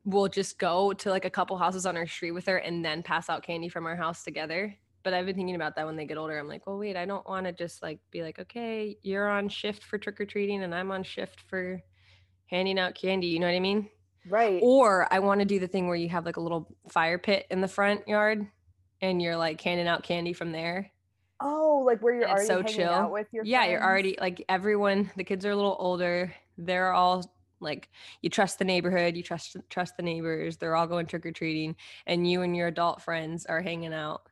[0.04, 3.02] we'll just go to like a couple houses on our street with her and then
[3.02, 4.74] pass out candy from our house together.
[5.02, 6.38] But I've been thinking about that when they get older.
[6.38, 9.48] I'm like, well, wait, I don't want to just like be like, okay, you're on
[9.48, 11.80] shift for trick or treating and I'm on shift for
[12.46, 13.28] handing out candy.
[13.28, 13.88] You know what I mean?
[14.28, 17.18] right Or I want to do the thing where you have like a little fire
[17.18, 18.46] pit in the front yard
[19.00, 20.90] and you're like handing out candy from there.
[21.40, 22.90] oh like where you're and already so hanging chill.
[22.90, 26.34] out with your yeah, you're already like everyone, the kids are a little older.
[26.58, 27.24] They're all
[27.60, 27.88] like
[28.22, 30.58] you trust the neighborhood, you trust trust the neighbors.
[30.58, 34.22] They're all going trick or treating and you and your adult friends are hanging out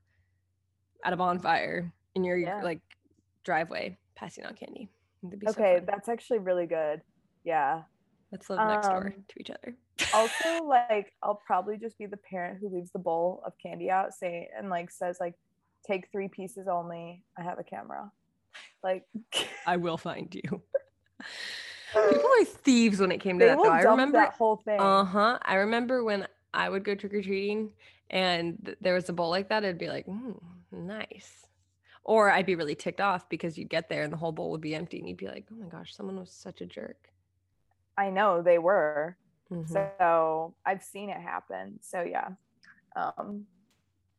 [1.05, 2.63] at a bonfire in your Yeah.
[2.63, 2.81] like
[3.45, 4.89] driveway passing out candy.
[5.47, 7.01] So okay that's actually really good
[7.45, 7.83] yeah
[8.31, 9.75] Let's live next door um, to each other.
[10.15, 14.13] also like i'll probably just be the parent who leaves the bowl of candy out
[14.13, 15.35] say and like says like
[15.87, 18.11] take three pieces only i have a camera
[18.83, 19.05] like
[19.67, 20.63] I will find you.
[21.93, 23.71] People are thieves when it came to they that though.
[23.71, 25.39] I remember that whole thing Uh huh.
[25.43, 27.73] I remember when I would go trick or treating
[28.11, 30.41] and there was a bowl like that, it'd be like, mm,
[30.73, 31.47] nice.
[32.05, 34.61] Or I'd be really ticked off because you'd get there and the whole bowl would
[34.63, 37.11] be empty and you'd be like, oh my gosh, someone was such a jerk.
[37.99, 39.17] i know they were
[39.51, 39.69] Mhm.
[39.69, 42.29] so i've seen it happen so yeah
[42.95, 43.47] um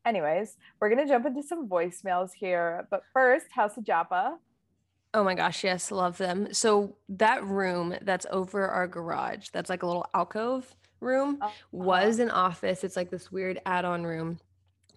[0.05, 4.37] anyways we're gonna jump into some voicemails here but first House of Joppa
[5.11, 6.53] Oh my gosh, yes, love them.
[6.53, 11.51] So that room that's over our garage, that's like a little alcove room, Uh-huh.
[11.71, 12.83] was an office.
[12.83, 14.39] It's like this weird add-on room,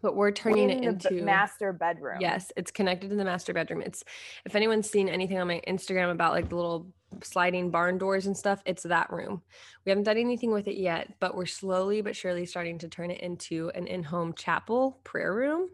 [0.03, 2.19] but we're turning it In the into master bedroom.
[2.21, 3.83] Yes, it's connected to the master bedroom.
[3.83, 4.05] It's
[4.45, 6.89] if anyone's seen anything on my Instagram about like the little
[7.23, 9.43] sliding barn doors and stuff, it's that room.
[9.85, 13.11] We haven't done anything with it yet, but we're slowly but surely starting to turn
[13.11, 15.69] it into an in-home chapel prayer room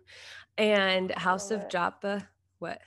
[0.56, 1.70] and House of it.
[1.70, 2.28] Joppa.
[2.58, 2.80] What?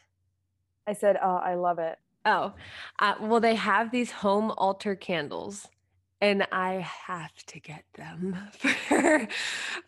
[0.86, 1.98] I said, oh, I love it.
[2.26, 2.54] Oh,
[3.00, 5.68] uh, well, they have these home altar candles,
[6.22, 9.28] and I have to get them for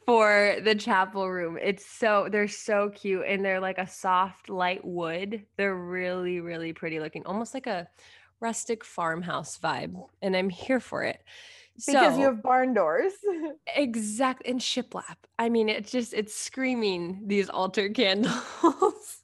[0.05, 1.57] for the chapel room.
[1.61, 5.45] It's so they're so cute, and they're like a soft, light wood.
[5.57, 7.87] They're really, really pretty looking, almost like a
[8.39, 11.23] rustic farmhouse vibe, and I'm here for it.
[11.75, 13.13] Because so, you have barn doors.
[13.75, 15.17] exact and shiplap.
[15.39, 19.23] I mean, it's just it's screaming these altar candles.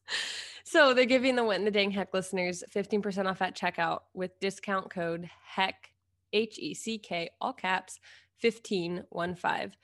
[0.63, 4.39] so they're giving the What in the Dang Heck listeners 15% off at checkout with
[4.39, 5.88] discount code HECK
[6.33, 7.99] H E C K all caps
[8.41, 9.75] 1515.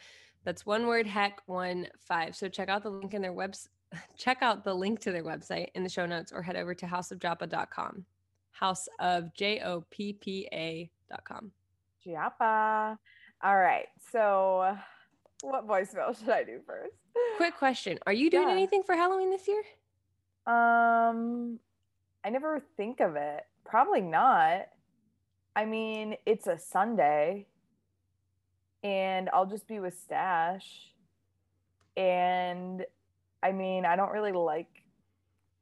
[0.43, 2.35] That's one word heck one five.
[2.35, 3.69] So check out the link in their webs
[4.17, 6.85] check out the link to their website in the show notes or head over to
[6.85, 8.05] houseofjoppa.com.
[8.51, 11.51] House of J O P P A.com.
[12.03, 12.97] Joppa.
[13.43, 13.87] All right.
[14.11, 14.77] So,
[15.41, 16.93] what voicemail should I do first?
[17.37, 17.99] Quick question.
[18.05, 18.53] Are you doing Yeah.
[18.53, 19.63] anything for Halloween this year?
[20.47, 21.59] Um,
[22.23, 23.43] I never think of it.
[23.65, 24.67] Probably not.
[25.55, 27.47] I mean, it's a Sunday,
[28.83, 30.91] and I'll just be with Stash.
[31.95, 32.85] And
[33.41, 34.83] I mean, I don't really like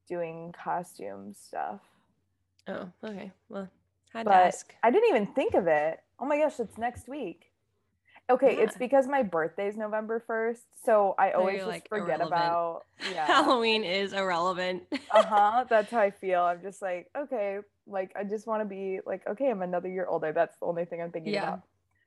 [0.08, 1.82] doing costume stuff.
[2.68, 3.32] Oh, okay.
[3.50, 3.70] Well,
[4.14, 4.74] had to But ask.
[4.82, 6.00] I didn't even think of it.
[6.20, 7.52] Oh my gosh, it's next week.
[8.30, 12.32] Okay, it's because my birthday's November 1st, so I So always just like, forget irrelevant.
[12.32, 12.82] about
[13.12, 13.28] yeah.
[13.28, 14.84] Halloween is irrelevant.
[15.12, 19.00] uh-huh that's how i feel i'm just like okay like i just want to be
[19.06, 21.58] like okay i'm another year older that's the only thing i'm thinking Yeah.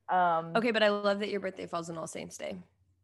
[0.09, 2.57] about um okay, but I love that your birthday falls on All Saints Day.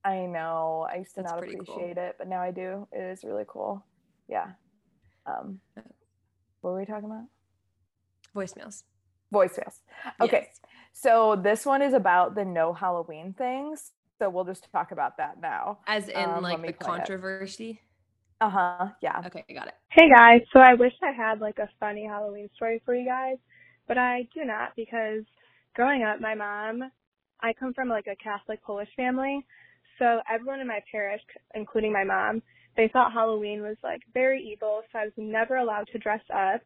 [0.04, 1.76] i know i used to That's not pretty cool.
[1.76, 3.86] appreciate it but now i do it is really cool
[4.28, 4.54] yeah
[5.28, 5.60] um
[6.62, 7.26] what were we talking about
[8.36, 8.84] Voicemails.
[9.34, 9.80] voicemails
[10.22, 10.60] okay Yes.
[10.94, 15.40] So this one is about the no halloween things so we'll just talk about that
[15.42, 17.82] now As in Um, like the controversy.
[18.40, 19.74] uh-huh yeah Okay, I got it.
[19.92, 23.38] Hey guys, so I wish I had like a funny Halloween story for you guys,
[23.88, 25.24] but I do not because
[25.76, 26.90] growing up, my mom,
[27.42, 29.46] I come from like a Catholic Polish family,
[30.00, 31.22] so everyone in my parish,
[31.54, 32.42] including my mom,
[32.76, 36.62] they thought Halloween was like very evil, so I was never allowed to dress up.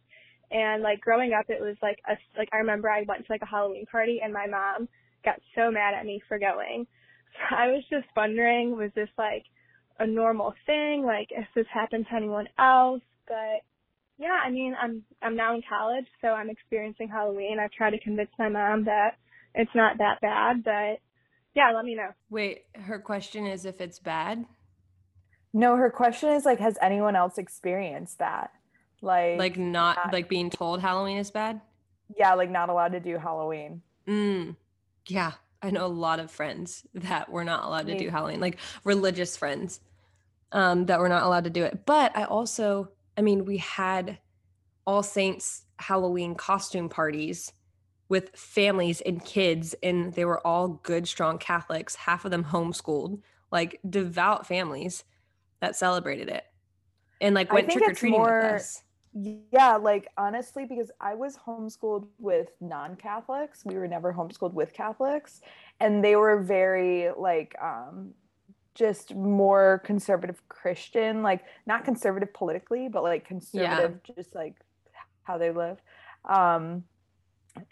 [0.51, 3.41] And like growing up, it was like a like I remember I went to like
[3.41, 4.87] a Halloween party and my mom
[5.25, 6.87] got so mad at me for going.
[7.33, 9.43] So I was just wondering, was this like
[9.99, 13.01] a normal thing, like if this happened to anyone else.
[13.27, 13.61] But
[14.17, 17.57] yeah, I mean, I'm I'm now in college, so I'm experiencing Halloween.
[17.59, 19.17] I've tried to convince my mom that
[19.53, 20.99] it's not that bad, but
[21.55, 22.09] yeah, let me know.
[22.29, 24.45] Wait, her question is if it's bad.
[25.53, 28.51] no her question is like has anyone else experienced that
[29.01, 31.61] like Like not uh, like being told Halloween is bad.
[32.17, 34.55] yeah like not allowed to do halloween Mm.
[35.07, 35.33] Yeah.
[35.61, 39.35] I know a lot of friends that were not allowed to do Halloween, like religious
[39.35, 39.81] friends
[40.53, 41.85] um, that were not allowed to do it.
[41.85, 44.19] But I also, I mean, we had
[44.85, 47.51] All Saints Halloween costume parties
[48.07, 53.19] with families and kids, and they were all good, strong Catholics, half of them homeschooled,
[53.51, 55.03] like devout families
[55.59, 56.45] that celebrated it
[57.19, 58.83] and like went trick or treating more- with us.
[59.23, 63.63] Yeah, like honestly, because I was homeschooled with non-Catholics.
[63.65, 65.41] We were never homeschooled with Catholics,
[65.79, 68.13] and they were very like um
[68.75, 74.55] just more conservative Christian, like not conservative politically, but like conservative just like
[75.23, 75.79] how they live.
[76.25, 76.83] Um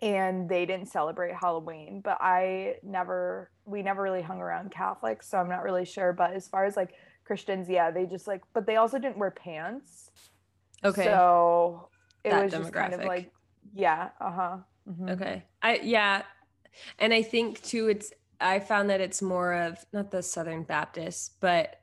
[0.01, 5.37] and they didn't celebrate Halloween, but I never we never really hung around Catholics, so
[5.37, 8.65] I'm not really sure, but as far as like Christians, yeah, they just like but
[8.65, 10.09] they also didn't wear pants.
[10.85, 11.03] Okay.
[11.03, 11.89] So
[12.23, 13.07] it That was just kind of demographic.
[13.07, 13.31] like,
[13.73, 14.57] yeah, uh huh.
[15.09, 15.43] Okay.
[15.61, 16.23] I yeah.
[16.99, 21.31] And I think too it's I found that it's more of not the Southern Baptists,
[21.39, 21.75] but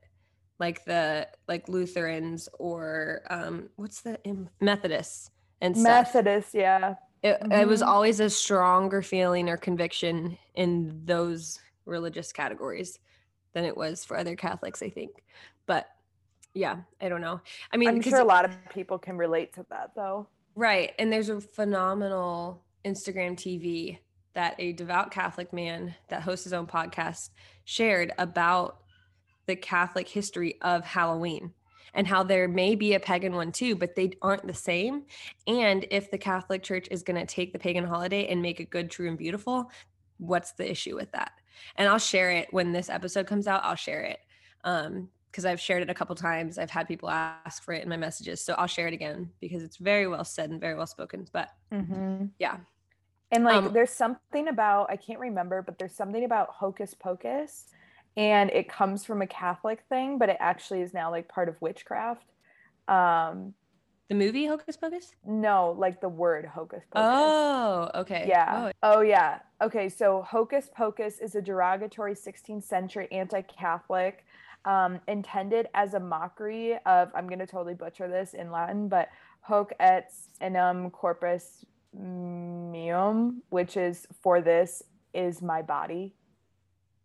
[0.59, 4.19] like the like Lutherans or um what's the
[4.61, 6.15] Methodists and stuff.
[6.15, 6.95] Methodist, yeah.
[7.23, 7.87] It, it was Mhm.
[7.87, 12.99] always a stronger feeling or conviction in those religious categories
[13.55, 15.11] than it was for other Catholics, I think.
[15.67, 15.87] But
[16.55, 17.41] yeah, I don't know.
[17.73, 20.29] I mean, i'm sure a lot of people can relate to that though.
[20.55, 20.93] Right.
[20.99, 23.99] And there's a phenomenal Instagram TV
[24.35, 27.31] that a devout Catholic man that hosts his own podcast
[27.65, 28.83] shared about
[29.47, 31.53] the Catholic history of Halloween.
[31.95, 35.05] and how there may be a pagan one too, but they aren't the same.
[35.47, 38.71] And if the Catholic Church is going to take the pagan holiday and make it
[38.71, 39.71] good, true, and beautiful,
[40.17, 41.33] what's the issue with that?
[41.77, 43.63] And I'll share it when this episode comes out.
[43.63, 44.21] I'll share it.
[44.65, 46.59] Um, because I've shared it a couple times.
[46.59, 48.45] I've had people ask for it in my messages.
[48.45, 51.27] So I'll share it again because it's very well said and very well spoken.
[51.33, 52.27] But Mm-hmm.
[52.39, 52.59] yeah.
[53.31, 57.67] And like, Um, there's something about I can't remember, but there's something about hocus pocus,
[58.17, 61.61] and it comes from a Catholic thing, but it actually is now like part of
[61.63, 62.27] witchcraft.
[62.89, 63.55] Um,
[64.09, 65.15] The movie Hocus Pocus?
[65.25, 67.11] no, like the word hocus pocus.
[67.11, 68.27] Oh, okay.
[68.29, 68.69] Yeah.
[68.69, 69.41] Oh, Oh, yeah.
[69.63, 69.89] Okay.
[69.89, 74.25] So hocus pocus is a derogatory 16th century anti-Catholic,
[74.65, 77.11] um, intended as a mockery of.
[77.15, 79.09] I'm going to totally butcher this in Latin, but
[79.41, 81.65] hoc et enum corpus
[81.97, 84.83] meum, which is for this
[85.15, 86.15] is my body.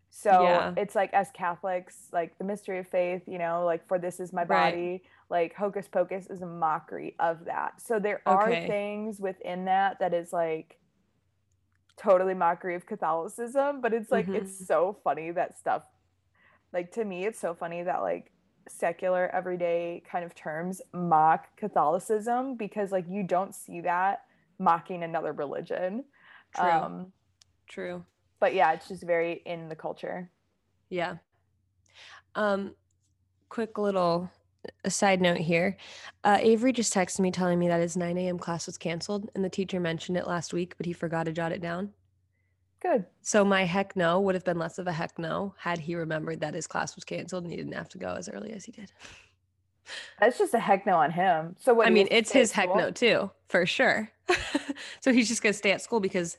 [0.09, 0.73] So Yeah.
[0.75, 4.33] it's like as Catholics, like the mystery of faith, you know, like for this is
[4.33, 4.73] my Right.
[4.73, 7.81] body, like hocus pocus is a mockery of that.
[7.81, 8.65] So there are Okay.
[8.65, 10.77] things within that that is like
[11.97, 14.67] totally mockery of Catholicism, but it's like it's Mhm.
[14.67, 15.83] so funny that stuff
[16.77, 18.31] like to me it's so funny that like
[18.69, 24.25] secular everyday kind of terms mock Catholicism because like you don't see that
[24.59, 26.03] mocking another religion.
[26.55, 26.69] True.
[26.69, 27.13] Um
[27.67, 28.05] true.
[28.39, 30.29] but yeah, it's just very in the culture.
[30.89, 31.15] Yeah.
[32.35, 32.75] Um,
[33.49, 34.29] quick little
[34.83, 35.77] a side note here.
[36.23, 38.37] Uh, Avery just texted me telling me that his 9 a.m.
[38.37, 41.51] class was canceled, and the teacher mentioned it last week, but he forgot to jot
[41.51, 41.93] it down.
[42.81, 43.05] Good.
[43.21, 46.41] So my heck no would have been less of a heck no had he remembered
[46.41, 48.71] that his class was canceled and he didn't have to go as early as he
[48.71, 48.91] did.
[50.19, 51.55] That's just a heck no on him.
[51.59, 54.11] So what I mean, it's his heck no too, for sure.
[54.99, 56.37] so he's just gonna stay at school because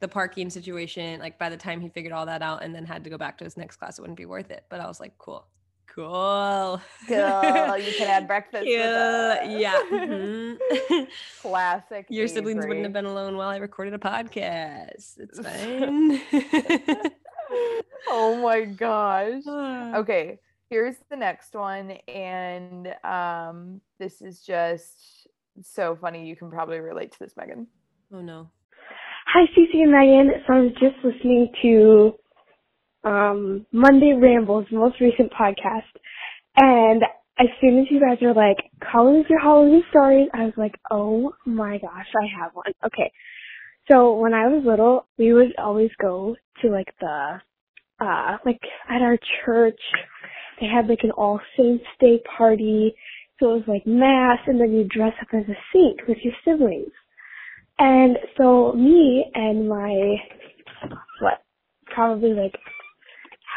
[0.00, 3.04] the parking situation, like by the time he figured all that out and then had
[3.04, 4.64] to go back to his next class, it wouldn't be worth it.
[4.68, 5.46] But I was like, cool,
[5.94, 6.80] cool.
[7.08, 7.78] Cool.
[7.78, 8.64] You can have breakfast.
[8.66, 8.86] with Cool.
[8.86, 9.38] us.
[9.48, 9.80] Yeah.
[9.92, 11.06] mhm.
[11.42, 12.06] Classic.
[12.08, 15.18] Your siblings wouldn't have been alone while I recorded a podcast.
[15.18, 16.20] It's fine.
[18.08, 19.42] oh my gosh.
[19.46, 19.90] okay.
[20.00, 25.26] Okay, here's the next one, and um, this is just
[25.62, 26.26] so funny.
[26.26, 27.66] You can probably relate to this, Megan.
[28.12, 28.50] Oh no.
[29.32, 30.30] Hi, Cece and Megan.
[30.46, 32.14] So I was just listening to
[33.04, 35.90] um, Monday Rambles, most recent podcast,
[36.56, 37.02] and
[37.38, 38.58] as soon as you guys are like,
[38.92, 43.10] "Call us your Halloween stories," I was like, "Oh my gosh, I have one." Okay,
[43.90, 47.40] so when I was little, we would always go to like the,
[48.00, 49.80] uh, like at our church,
[50.60, 52.94] they had like an All Saints Day party,
[53.38, 56.34] so it was like mass, and then you dress up as a saint with your
[56.44, 56.92] siblings.
[57.78, 60.16] And so me and my
[61.20, 61.42] what
[61.86, 62.54] probably like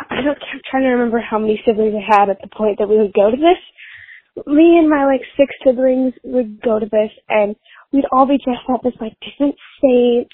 [0.10, 2.90] I don't I'm trying to remember how many siblings I had at the point that
[2.90, 4.46] we would go to this.
[4.48, 7.56] Me and my like six siblings would go to this and
[7.92, 10.34] we'd all be dressed up as like different saints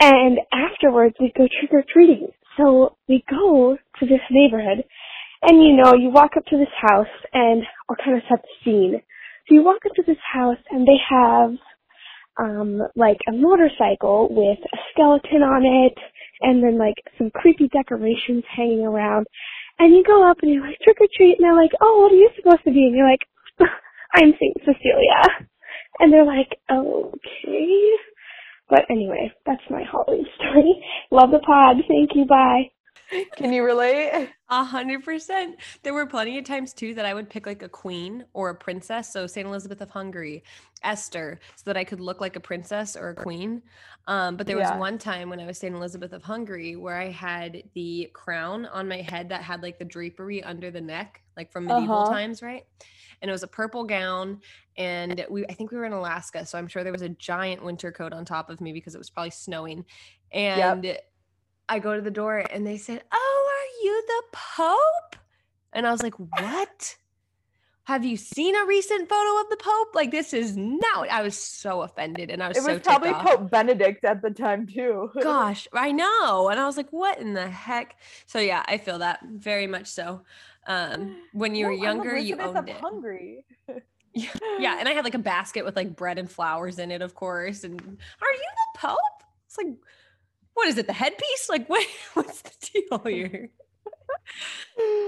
[0.00, 2.28] and afterwards we'd go trick or treating.
[2.56, 4.84] So we go to this neighborhood
[5.42, 8.64] and you know, you walk up to this house and I'll kind of set the
[8.64, 9.02] scene.
[9.48, 11.50] So you walk up to this house and they have
[12.40, 15.98] um like a motorcycle with a skeleton on it
[16.42, 19.26] and then like some creepy decorations hanging around.
[19.78, 22.12] And you go up and you're like trick or treat and they're like oh what
[22.12, 22.86] are you supposed to be?
[22.86, 23.26] And you're like
[24.14, 25.48] i'm saint cecilia.
[26.00, 27.90] And they're like okay.
[28.68, 30.84] But anyway that's my halloween story.
[31.10, 31.76] Love the pod.
[31.88, 32.24] Thank you.
[32.26, 32.70] Bye
[33.36, 34.30] Can you relate?
[34.50, 35.56] A hundred percent.
[35.82, 38.54] There were plenty of times too that I would pick like a queen or a
[38.54, 39.12] princess.
[39.12, 40.42] So Saint Elizabeth of Hungary,
[40.82, 43.62] Esther, so that I could look like a princess or a queen.
[44.06, 44.56] Um, but there Yeah.
[44.56, 48.64] was one time when I was Saint Elizabeth of Hungary where I had the crown
[48.64, 52.04] on my head that had like the drapery under the neck, like from medieval Uh-huh.
[52.04, 52.62] times, right?
[53.20, 54.40] And it was a purple gown,
[54.78, 57.62] and we I think we were in Alaska, so I'm sure there was a giant
[57.62, 59.84] winter coat on top of me because it was probably snowing.
[60.32, 60.96] And
[61.68, 65.16] I go to the door and they said, Oh, are you the Pope?
[65.72, 66.96] And I was like, What?
[67.84, 69.94] Have you seen a recent photo of the Pope?
[69.94, 71.08] Like, this is not.
[71.08, 73.24] I was so offended and I was It so was probably off.
[73.24, 75.10] Pope Benedict at the time too.
[75.22, 76.48] Gosh, I know.
[76.50, 77.96] And I was like, What in the heck?
[78.26, 80.22] So, yeah, I feel that very much so.
[80.66, 82.76] Um, when you were No, I'm younger, you owned it.
[82.76, 83.44] Hungry.
[84.58, 87.14] Yeah, and I had like a basket with like bread and flowers in it, of
[87.14, 87.62] course.
[87.62, 88.98] And are you the Pope?
[89.46, 89.68] It's like,
[90.58, 90.86] what is it?
[90.86, 91.48] The headpiece?
[91.48, 91.86] Like, what?
[92.14, 93.50] What's the deal here?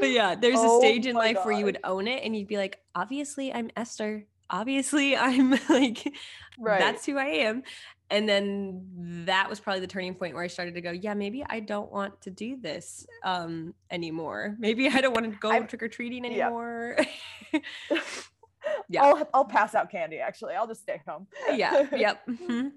[0.00, 2.48] But yeah, there's a Oh stage in life where you would own it, and you'd
[2.48, 4.26] be like, obviously, I'm Esther.
[4.48, 6.12] Obviously, I'm like,
[6.58, 6.78] Right.
[6.80, 7.62] that's who I am.
[8.10, 11.44] and then that was probably the turning point where I started to go, yeah, maybe
[11.48, 14.56] I don't want to do this um anymore.
[14.58, 16.96] Maybe I don't want to go trick or treating anymore.
[17.52, 17.60] Yeah.
[19.00, 20.18] I'll I'll pass out candy.
[20.18, 21.26] Actually, I'll just stay home.
[21.52, 22.20] yeah, yep.
[22.28, 22.72] mhm.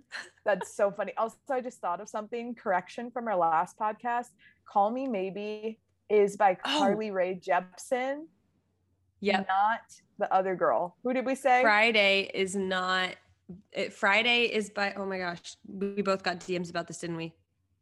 [0.45, 1.13] That's so funny.
[1.17, 2.55] Also, I just thought of something.
[2.55, 4.29] Correction from our last podcast.
[4.65, 5.79] Call Me Maybe
[6.09, 6.77] is by Oh.
[6.79, 8.25] Carly Rae Jepsen,
[9.19, 9.43] Yeah.
[9.47, 9.81] not
[10.19, 10.95] the other girl.
[11.03, 11.61] Who did we say?
[11.61, 13.15] Friday is not
[13.71, 17.33] it, Friday is by oh my gosh, we both got DMs about this, didn't we?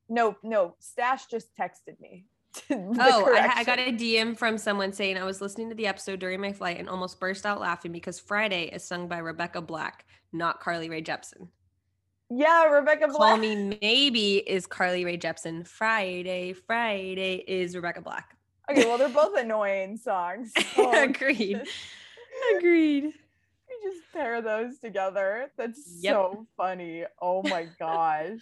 [0.10, 0.76] No, no.
[0.80, 2.26] Stash just texted me.
[2.70, 6.20] Oh, I, I got a DM from someone saying I was listening to the episode
[6.20, 10.06] during my flight and almost burst out laughing because Friday is sung by Rebecca Black,
[10.34, 11.48] not Carly Rae Jepsen.
[12.30, 13.40] Yeah, Rebecca Call Black.
[13.40, 15.68] Me Maybe is Carly Rae Jepsen.
[15.68, 18.38] Friday, Friday is Rebecca Black.
[18.70, 20.54] Okay, well, they're both annoying songs.
[20.76, 21.62] so Agreed.
[22.58, 23.04] Agreed.
[23.04, 25.52] You just pair those together.
[25.58, 26.14] That's Yep.
[26.14, 27.04] so funny.
[27.22, 28.40] Oh my gosh.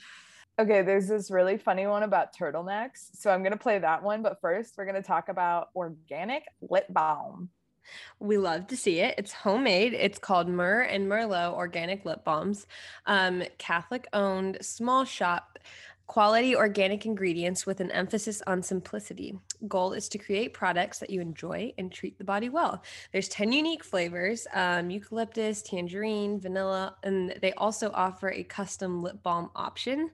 [0.60, 3.12] Okay, there's this really funny one about turtlenecks.
[3.14, 4.22] So I'm going to play that one.
[4.22, 7.50] But first, we're going to talk about organic lip balm.
[8.20, 9.16] We love to see it.
[9.18, 9.94] It's homemade.
[9.94, 12.68] It's called Myrrh and Merlot Organic Lip Balms.
[13.06, 15.58] Um, Catholic owned, small shop,
[16.10, 19.38] quality organic ingredients with an emphasis on simplicity.
[19.68, 22.82] Goal is to create products that you enjoy and treat the body well.
[23.12, 29.22] There's 10 unique flavors um, eucalyptus, tangerine, vanilla, and they also offer a custom lip
[29.22, 30.10] balm option.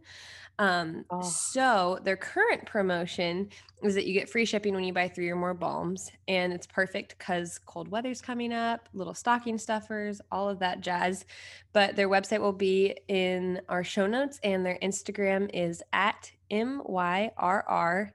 [0.58, 1.22] Um, Oh.
[1.22, 3.50] So, their current promotion
[3.84, 6.66] is that you get free shipping when you buy three or more balms, and it's
[6.66, 11.26] perfect because cold weather's coming up, little stocking stuffers, all of that jazz.
[11.74, 16.82] But their website will be in our show notes, and their Instagram is at M
[16.86, 18.14] Y R R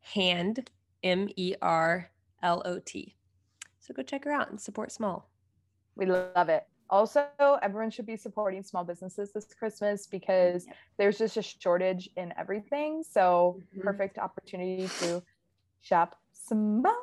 [0.00, 0.70] hand
[1.02, 2.10] M E R
[2.42, 3.16] L O T.
[3.80, 5.28] So go check her out and support small.
[5.96, 6.66] We love it.
[6.92, 7.26] Also,
[7.62, 10.66] everyone should be supporting small businesses this Christmas because
[10.98, 13.02] there's just a shortage in everything.
[13.02, 13.82] So, Mhm.
[13.82, 15.22] perfect opportunity to
[15.80, 16.94] shop small.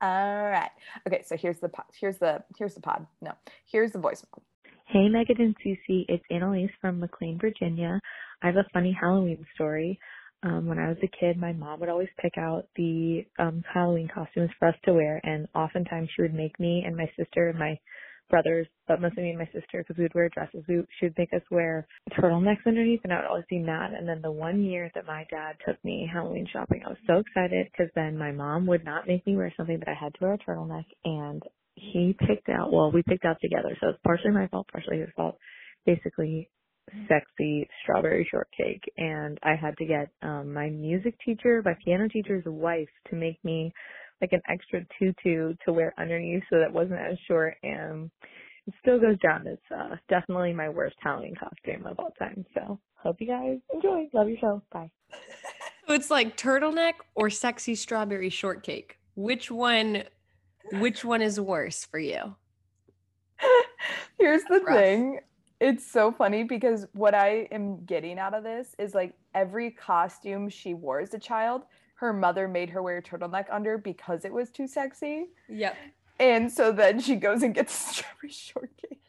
[0.00, 0.70] All right.
[1.06, 1.84] Okay, so here's the pod.
[1.94, 3.06] Here's the here's the pod.
[3.20, 3.32] No,
[3.70, 4.40] here's the voicemail.
[4.86, 6.06] Hey, Megan and Cece.
[6.08, 8.00] It's Annalise from McLean, Virginia.
[8.40, 10.00] I have a funny Halloween story.
[10.42, 14.08] Um, when I was a kid, my mom would always pick out the um, Halloween
[14.08, 17.58] costumes for us to wear, and oftentimes she would make me and my sister and
[17.58, 17.78] my
[18.30, 20.64] brothers, but mostly me and my sister, because we would wear dresses.
[20.68, 21.86] We, she would make us wear
[22.18, 23.92] turtlenecks underneath, and I would always be mad.
[23.92, 27.18] And then the one year that my dad took me Halloween shopping, I was so
[27.18, 30.18] excited because then my mom would not make me wear something that I had to
[30.22, 31.42] wear a turtleneck, and
[31.74, 32.72] he picked out.
[32.72, 35.36] Well, we picked out together, so it's partially my fault, partially his fault.
[35.86, 36.48] Basically,
[37.08, 42.44] sexy strawberry shortcake, and I had to get um my music teacher, my piano teacher's
[42.46, 43.72] wife, to make me
[44.20, 48.10] like an extra tutu to wear underneath so that it wasn't as short and
[48.66, 49.46] it still goes down.
[49.46, 52.44] It's uh definitely my worst Halloween costume of all time.
[52.54, 54.08] So hope you guys enjoy.
[54.12, 54.62] Love your show.
[54.72, 54.90] Bye.
[55.86, 58.98] So it's like turtleneck or sexy strawberry shortcake.
[59.16, 60.04] Which one
[60.74, 62.36] which one is worse for you?
[64.18, 64.76] Here's the Rough.
[64.76, 65.20] thing.
[65.60, 70.48] It's so funny because what I am getting out of this is like every costume
[70.48, 71.62] she wore as a child,
[72.00, 75.26] her mother made her wear a turtleneck under because it was too sexy.
[75.50, 75.76] Yep.
[76.18, 79.00] And so then she goes and gets a strawberry shortcake.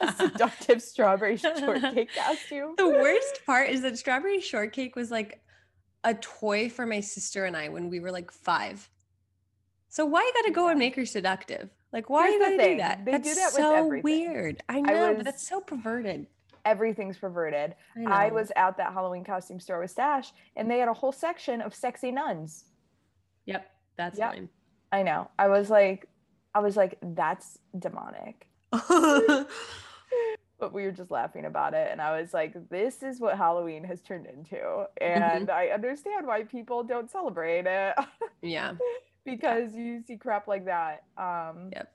[0.00, 2.74] A seductive strawberry shortcake costume.
[2.76, 5.40] The worst part is that strawberry shortcake was like
[6.02, 8.88] a toy for my sister and I when we were like five.
[9.88, 11.70] So why you gotta go and make her seductive?
[11.92, 13.04] Like why Here's you gotta do that?
[13.04, 14.62] they that's do that with so weird.
[14.68, 16.26] I know, was- but that's so perverted.
[16.68, 17.74] Everything's perverted.
[18.06, 21.12] I, I was at that Halloween costume store with Stash, and they had a whole
[21.12, 22.64] section of sexy nuns.
[23.46, 23.66] Yep,
[23.96, 24.32] that's Yep.
[24.32, 24.48] fine.
[24.92, 25.30] I know.
[25.38, 26.08] I was like,
[26.54, 28.46] I was like, that's demonic.
[30.60, 33.84] But we were just laughing about it, and I was like, this is what Halloween
[33.84, 35.22] has turned into, Mm-hmm.
[35.22, 37.94] and I understand why people don't celebrate it
[38.42, 38.72] yeah.
[39.24, 41.04] because you see crap like that.
[41.16, 41.92] Um, Yep.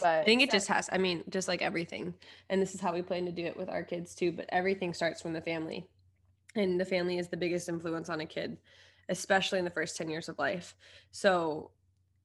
[0.00, 2.14] But I think it just has, I mean, just like everything.
[2.48, 4.32] And this is how we plan to do it with our kids too.
[4.32, 5.86] But everything starts from the family.
[6.54, 8.58] And the family is the biggest influence on a kid,
[9.08, 10.74] especially in the first 10 years of life.
[11.10, 11.70] So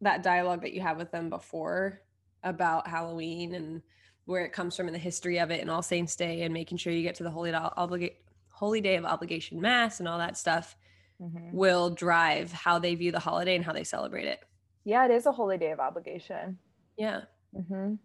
[0.02, 2.02] that dialogue that you have with them before
[2.44, 3.82] about Halloween and
[4.26, 6.78] where it comes from and the history of it and All Saints Day and making
[6.78, 10.38] sure you get to the holy, obligate, holy day of obligation mass and all that
[10.38, 10.78] stuff
[11.22, 11.52] mhm.
[11.52, 14.40] will drive how they view the holiday and how they celebrate it.
[14.86, 16.58] yeah, it is a holy day of obligation.
[16.98, 17.22] Yeah.
[17.56, 17.96] Hmm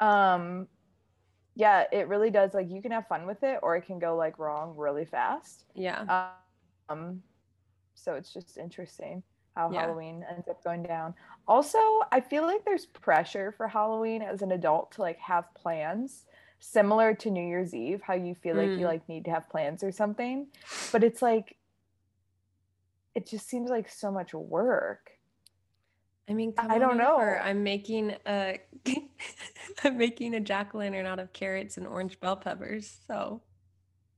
[0.00, 0.68] Um,
[1.54, 2.54] yeah, it really does.
[2.54, 5.64] Like you can have fun with it, or it can go like wrong really fast.
[5.74, 6.22] Yeah.
[6.88, 7.22] Um,
[7.94, 9.22] so it's just interesting
[9.54, 9.82] how Yeah.
[9.82, 11.14] Halloween ends up going down.
[11.46, 11.78] Also,
[12.10, 16.24] I feel like there's pressure for Halloween as an adult to like have plans.
[16.60, 18.88] similar to New Year's Eve, how you feel like you Mm.
[18.88, 20.46] like need to have plans or something,
[20.92, 21.56] but it's like
[23.14, 25.13] it just seems like so much work.
[26.28, 27.36] I mean, I don't over.
[27.36, 27.42] know.
[27.42, 28.58] I'm making a
[29.84, 32.96] I'm making a jack o' lantern out of carrots and orange bell peppers.
[33.06, 33.42] So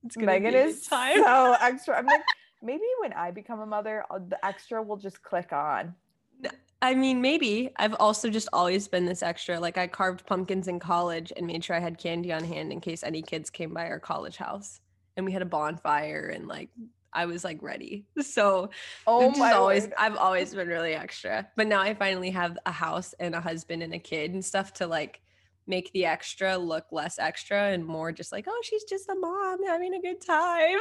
[0.05, 1.23] it's gonna Megan is time.
[1.23, 1.97] so extra.
[1.97, 2.23] I'm like,
[2.63, 5.95] maybe when I become a mother, the extra will just click on.
[6.83, 7.71] I mean, maybe.
[7.77, 9.59] I've also just always been this extra.
[9.59, 12.81] Like I carved pumpkins in college and made sure I had candy on hand in
[12.81, 14.81] case any kids came by our college house.
[15.17, 16.69] And we had a bonfire and like
[17.13, 18.07] I was like ready.
[18.23, 18.71] So
[19.07, 19.89] Oh I've my always.
[19.97, 21.49] I've always been really extra.
[21.57, 24.75] But now I finally have a house and a husband and a kid and stuff
[24.75, 25.21] to like
[25.67, 29.65] make the extra look less extra and more just like, oh, she's just a mom
[29.65, 30.79] having a good time.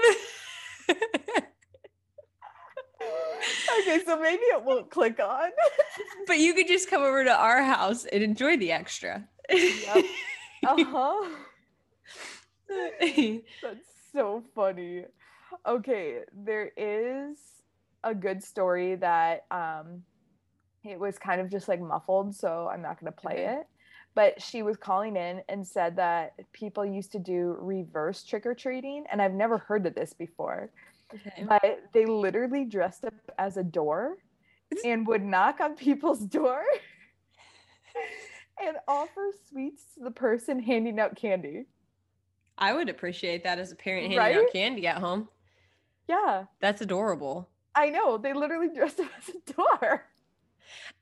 [3.82, 5.49] okay, so maybe it won't click on.
[6.28, 9.28] but you could just come over to our house and enjoy the extra.
[9.49, 10.05] Yep.
[10.67, 11.30] uh-huh.
[12.69, 15.05] That's so funny.
[15.66, 17.38] Okay, there is
[18.03, 20.03] a good story that um
[20.84, 23.58] it was kind of just like muffled, so I'm not going to play Okay.
[23.60, 23.68] it.
[24.14, 28.53] But she was calling in and said that people used to do reverse trick or
[28.53, 30.70] treating, and I've never heard of this before.
[31.14, 31.43] Okay.
[31.49, 34.18] But they literally dressed up as a door
[34.86, 36.62] and would knock on people's door
[38.62, 41.66] and offer sweets to the person handing out candy.
[42.58, 44.36] I would appreciate that as a parent handing Right?
[44.38, 45.28] out candy at home.
[46.08, 47.49] Yeah, That's adorable.
[47.74, 48.18] I know.
[48.18, 50.06] They literally dressed up as a door.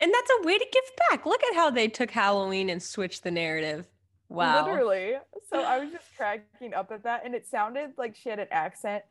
[0.01, 1.25] And that's a way to give back.
[1.25, 3.87] Look at how they took Halloween and switched the narrative.
[4.29, 4.65] Wow.
[4.65, 5.13] Literally.
[5.49, 7.25] So I was just cracking up at that.
[7.25, 9.03] And it sounded like she had an accent.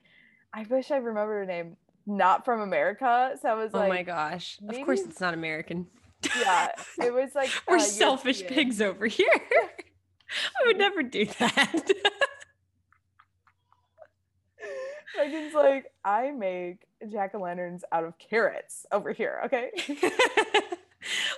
[0.52, 1.76] I wish I remembered her name.
[2.04, 3.36] Not from America.
[3.40, 4.58] So I was Oh like, Oh my gosh.
[4.68, 5.86] Of course it's not American.
[6.40, 6.68] yeah,
[6.98, 8.64] it was like We're uh, selfish European.
[8.64, 9.28] pigs over here.
[10.62, 11.90] I would never do that.
[15.16, 19.40] Megan's like, I make jack o' lanterns out of carrots over here.
[19.46, 19.70] Okay.
[19.88, 20.10] well,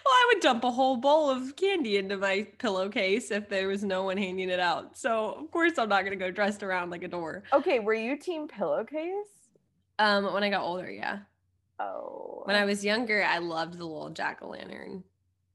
[0.06, 4.04] I would dump a whole bowl of candy into my pillowcase if there was no
[4.04, 4.96] one handing it out.
[4.96, 7.44] So, of course, I'm not going to go dressed around like a door.
[7.52, 7.80] Okay.
[7.80, 9.26] Were you team pillowcase?
[9.98, 11.20] Um, when I got older, yeah.
[11.78, 12.42] Oh.
[12.44, 15.04] When I was younger, I loved the little jack o' lantern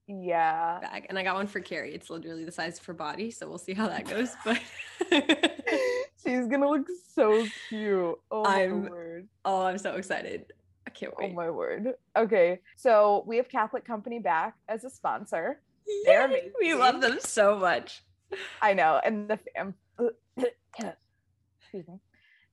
[0.09, 0.79] yeah.
[0.79, 1.93] bag, and I got one for Carrie.
[1.93, 4.35] It's literally the size of her body, so we'll see how that goes.
[4.45, 4.59] But
[6.23, 8.19] She's gonna look so cute.
[8.31, 9.27] Oh my I'm- word.
[9.45, 10.51] oh, I'm so excited!
[10.87, 11.31] I can't wait.
[11.31, 11.93] Oh my word.
[12.17, 12.59] Okay.
[12.75, 15.61] So we have Catholic Company back as a sponsor.
[16.05, 16.51] they're Yay!
[16.59, 18.03] We love them so much.
[18.61, 18.99] I know.
[19.03, 19.73] And the fam
[21.59, 21.99] excuse me.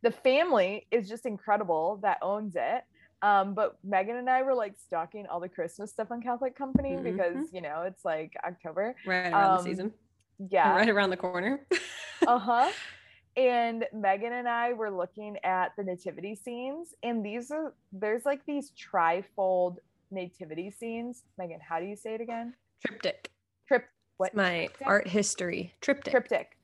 [0.03, 2.85] The family is just incredible that owns it.
[3.23, 6.97] Um, but Megan and I were like stocking all the Christmas stuff on Catholic Company
[6.97, 7.53] because Mhm.
[7.53, 8.95] you know it's like October.
[9.07, 9.95] Right around Um, the season,
[10.51, 10.71] Yeah.
[10.77, 11.67] right around the corner.
[12.27, 12.71] uh-huh
[13.37, 18.45] and megan and i were looking at the nativity scenes and these are there's like
[18.47, 19.77] these trifold
[20.11, 23.31] nativity scenes megan how do you say it again Triptych.
[23.69, 23.85] trip
[24.17, 24.87] What what my Triptych?
[24.87, 26.13] art history triptych.
[26.13, 26.57] triptych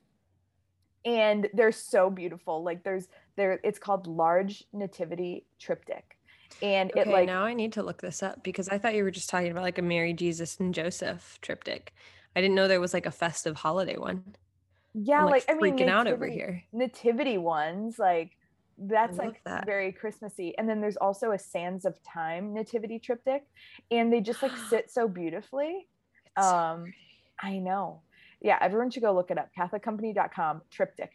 [1.04, 6.16] and they're so beautiful like there's there it's called large nativity triptych
[6.62, 9.02] and Okay, it like now I need to look this up because I thought you
[9.04, 11.92] were just talking about like a Mary, Jesus, and Joseph triptych.
[12.36, 14.22] I didn't know there was like a festive holiday one.
[14.94, 16.62] Yeah like, like, i mean freaking out over nativity- here.
[16.72, 18.36] nativity ones like
[18.78, 19.64] that's like that.
[19.66, 23.42] very christmassy and then there's also a sands of time nativity triptych
[23.90, 25.86] and they just like sit so beautifully
[26.36, 26.96] It's so um pretty.
[27.40, 28.00] i know
[28.40, 31.12] yeah everyone should go look it up catholiccompany.com triptych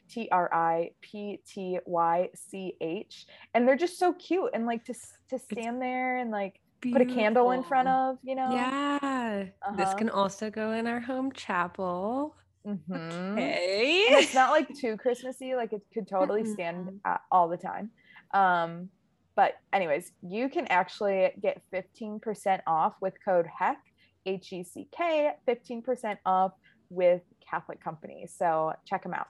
[1.97, 4.93] t-r-i-p-t-y-c-h and they're just so cute and like to
[5.29, 9.43] to stand there and like put a candle in front of you know Yeah.
[9.75, 9.95] This Uh-huh.
[9.97, 12.35] can also go in our home chapel.
[12.67, 13.31] Mhm.
[13.33, 14.07] Okay.
[14.09, 15.55] and it's not like too Christmassy.
[15.55, 17.91] Like it could totally stand uh, all the time.
[18.33, 18.89] Um,
[19.35, 23.77] but anyways, you can actually get 15% off with code HECK,
[24.25, 26.53] H E C K, 15% off
[26.89, 28.27] with Catholic Company.
[28.27, 29.27] So check them out.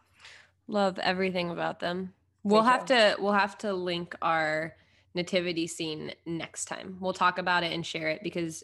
[0.68, 2.14] Love everything about them.
[2.44, 4.74] We'll have to we'll have to link our
[5.14, 6.98] nativity scene next time.
[7.02, 8.64] We'll talk about it and share it because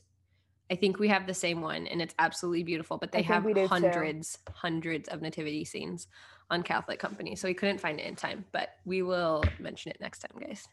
[0.71, 3.53] I think we have the same one and it's absolutely beautiful, but they have do
[3.53, 3.67] too.
[3.67, 6.07] hundreds, hundreds of nativity scenes
[6.49, 7.35] on Catholic Company.
[7.35, 10.67] So we couldn't find it in time, but we will mention it next time, guys.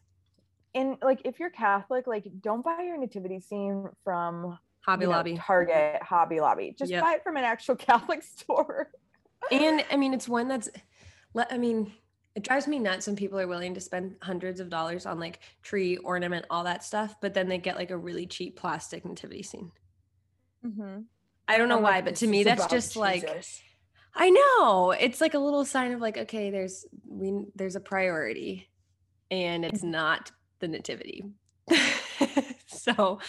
[0.75, 5.17] And like if you're Catholic, like don't buy your nativity scene from Hobby you know,
[5.17, 5.37] Lobby.
[5.37, 6.75] Target, Hobby Lobby.
[6.79, 7.03] Just Yep.
[7.03, 8.91] buy it from an actual Catholic store.
[9.51, 10.69] and I mean, it's one that's,
[11.51, 11.93] I mean,
[12.37, 15.41] it drives me nuts when people are willing to spend hundreds of dollars on like
[15.63, 19.43] tree ornament, all that stuff, but then they get like a really cheap plastic nativity
[19.43, 19.73] scene.
[20.65, 21.01] Mm-hmm.
[21.49, 23.29] I don't know I'm why, like, but to me, that's just like,
[24.15, 24.93] I know.
[24.93, 28.69] It's like a little sign of like, okay, there's we there's a priority
[29.31, 30.31] and it's not
[30.61, 31.25] the nativity.
[32.67, 33.21] so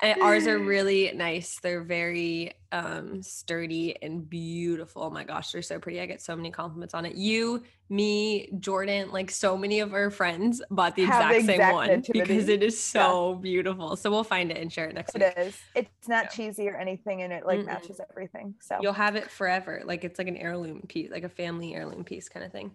[0.00, 1.58] and ours are really nice.
[1.60, 5.02] They're very um, sturdy and beautiful.
[5.02, 6.00] Oh my gosh, they're so pretty.
[6.00, 7.14] I get so many compliments on it.
[7.14, 11.72] You, me, Jordan, like so many of our friends bought the exact, the exact same
[11.72, 13.40] one because it is so yeah.
[13.40, 13.96] beautiful.
[13.96, 15.32] So we'll find it and share it next it week.
[15.36, 15.58] It is.
[15.74, 16.30] It's not yeah.
[16.30, 18.54] cheesy or anything, and it like mm matches everything.
[18.60, 19.82] So you'll have it forever.
[19.84, 22.72] Like it's like an heirloom piece, like a family heirloom piece kind of thing.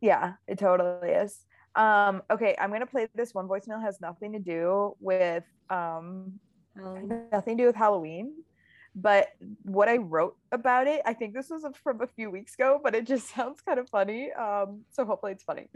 [0.00, 1.38] Yeah, it totally is.
[1.76, 6.40] Um, okay, I'm gonna play this one voicemail has nothing to do with um
[6.76, 8.32] nothing to do with Halloween.
[8.94, 9.28] But
[9.62, 12.94] what I wrote about it, I think this was from a few weeks ago, but
[12.94, 14.32] it just sounds kind of funny.
[14.32, 15.68] Um, so hopefully it's funny.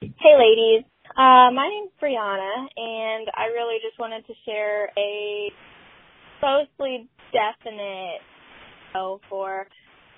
[0.00, 0.84] Hey, ladies.
[1.16, 5.52] Uh, my name's Brianna, and I really just wanted to share a
[6.42, 8.20] mostly definite
[8.92, 9.66] go for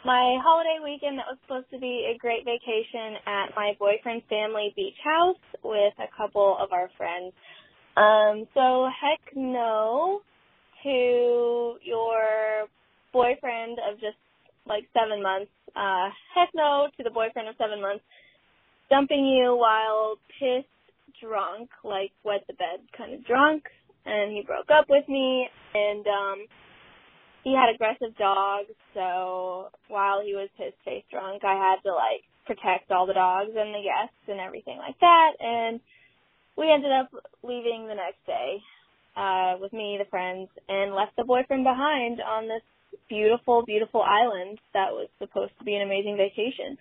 [0.05, 4.73] my holiday weekend that was supposed to be a great vacation at my boyfriend's family
[4.77, 7.33] beach house with a couple of our friends.
[7.97, 10.20] Um, so heck no
[10.82, 12.68] to your
[13.12, 14.16] boyfriend of just
[14.66, 15.51] like seven months.
[15.76, 18.05] Uh, heck no to the boyfriend of seven months
[18.88, 20.66] dumping you while pissed
[21.20, 23.64] drunk, like wet the bed kind of drunk.
[24.07, 26.47] And he broke up with me and, um,
[27.45, 28.72] he had aggressive dogs.
[28.95, 33.51] So while he was pissed face drunk, I had to like protect all the dogs
[33.57, 35.32] and the guests and everything like that.
[35.41, 35.80] And
[36.61, 37.09] we ended up
[37.43, 38.61] leaving the next day
[39.17, 42.63] uh, with me, the friends, and left the boyfriend behind on this
[43.09, 46.77] beautiful, beautiful island that was supposed to be an amazing vacation.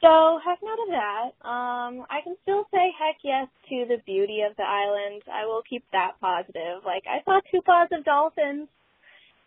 [0.00, 1.46] So heck none of that.
[1.46, 5.22] Um, I can still say heck yes to the beauty of the island.
[5.32, 6.82] I will keep that positive.
[6.84, 8.68] Like I saw two pods of dolphins.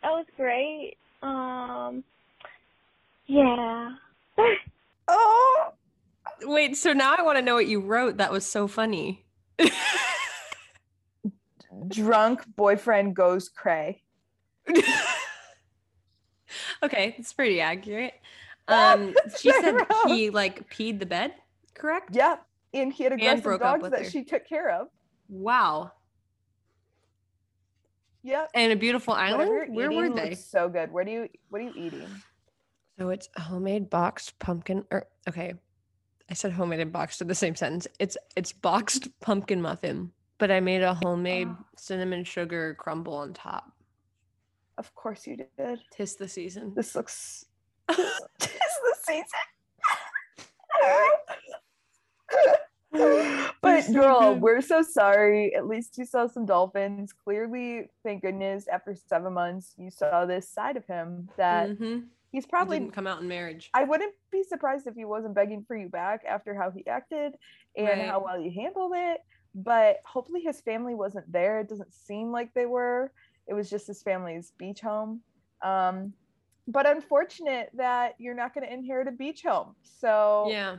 [0.01, 0.95] That was great.
[1.21, 2.03] Um,
[3.27, 3.89] yeah.
[5.07, 5.73] oh,
[6.43, 6.77] wait.
[6.77, 8.17] So now I want to know what you wrote.
[8.17, 9.24] That was so funny.
[11.87, 14.01] Drunk boyfriend goes cray.
[16.83, 18.13] okay, it's pretty accurate.
[18.67, 19.75] Um, she said
[20.07, 21.35] he like peed the bed,
[21.75, 22.15] correct?
[22.15, 22.37] Yeah,
[22.73, 24.09] and he had aggressive dogs that her.
[24.09, 24.87] she took care of.
[25.29, 25.91] Wow.
[28.23, 28.47] Yeah.
[28.55, 29.69] And a beautiful island.
[29.69, 30.33] Where were they?
[30.33, 30.91] So good.
[30.91, 31.29] Where do you?
[31.49, 32.07] What are you eating?
[32.97, 34.83] So it's homemade boxed pumpkin.
[34.89, 35.53] Or okay,
[36.29, 37.87] I said homemade and boxed in the same sentence.
[37.99, 41.57] It's it's boxed pumpkin muffin, but I made a homemade oh.
[41.77, 43.71] cinnamon sugar crumble on top.
[44.77, 45.79] Of course you did.
[45.91, 46.73] Tis the season.
[46.75, 47.45] This looks
[47.89, 47.97] tis
[48.39, 49.25] the season.
[53.61, 55.55] but girl, we're so sorry.
[55.55, 57.13] At least you saw some dolphins.
[57.13, 61.99] Clearly, thank goodness, after seven months, you saw this side of him that mm-hmm
[62.35, 63.69] he's probably didn't come out in marriage.
[63.73, 67.33] I wouldn't be surprised if he wasn't begging for you back after how he acted
[67.77, 68.07] and right.
[68.09, 69.21] how well you handled it.
[69.55, 71.61] But hopefully his family wasn't there.
[71.61, 73.13] It doesn't seem like they were.
[73.47, 75.21] It was just his family's beach home.
[75.63, 76.11] Um,
[76.67, 79.75] but unfortunate that you're not going to inherit a beach home.
[79.83, 80.75] So yeah,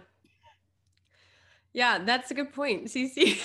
[1.72, 3.40] yeah, that's a good point, Cece.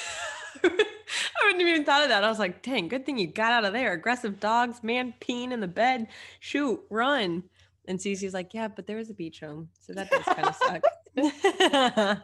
[0.64, 2.26] I wouldn't have even thought of that.
[2.26, 3.94] I was like, dang, good thing you got out of there.
[3.94, 6.08] Aggressive dogs, man peeing in the bed.
[6.42, 7.44] Shoot, run.
[7.88, 9.70] And Cece's like, yeah, but there is a beach home.
[9.80, 10.82] So that does kind of suck.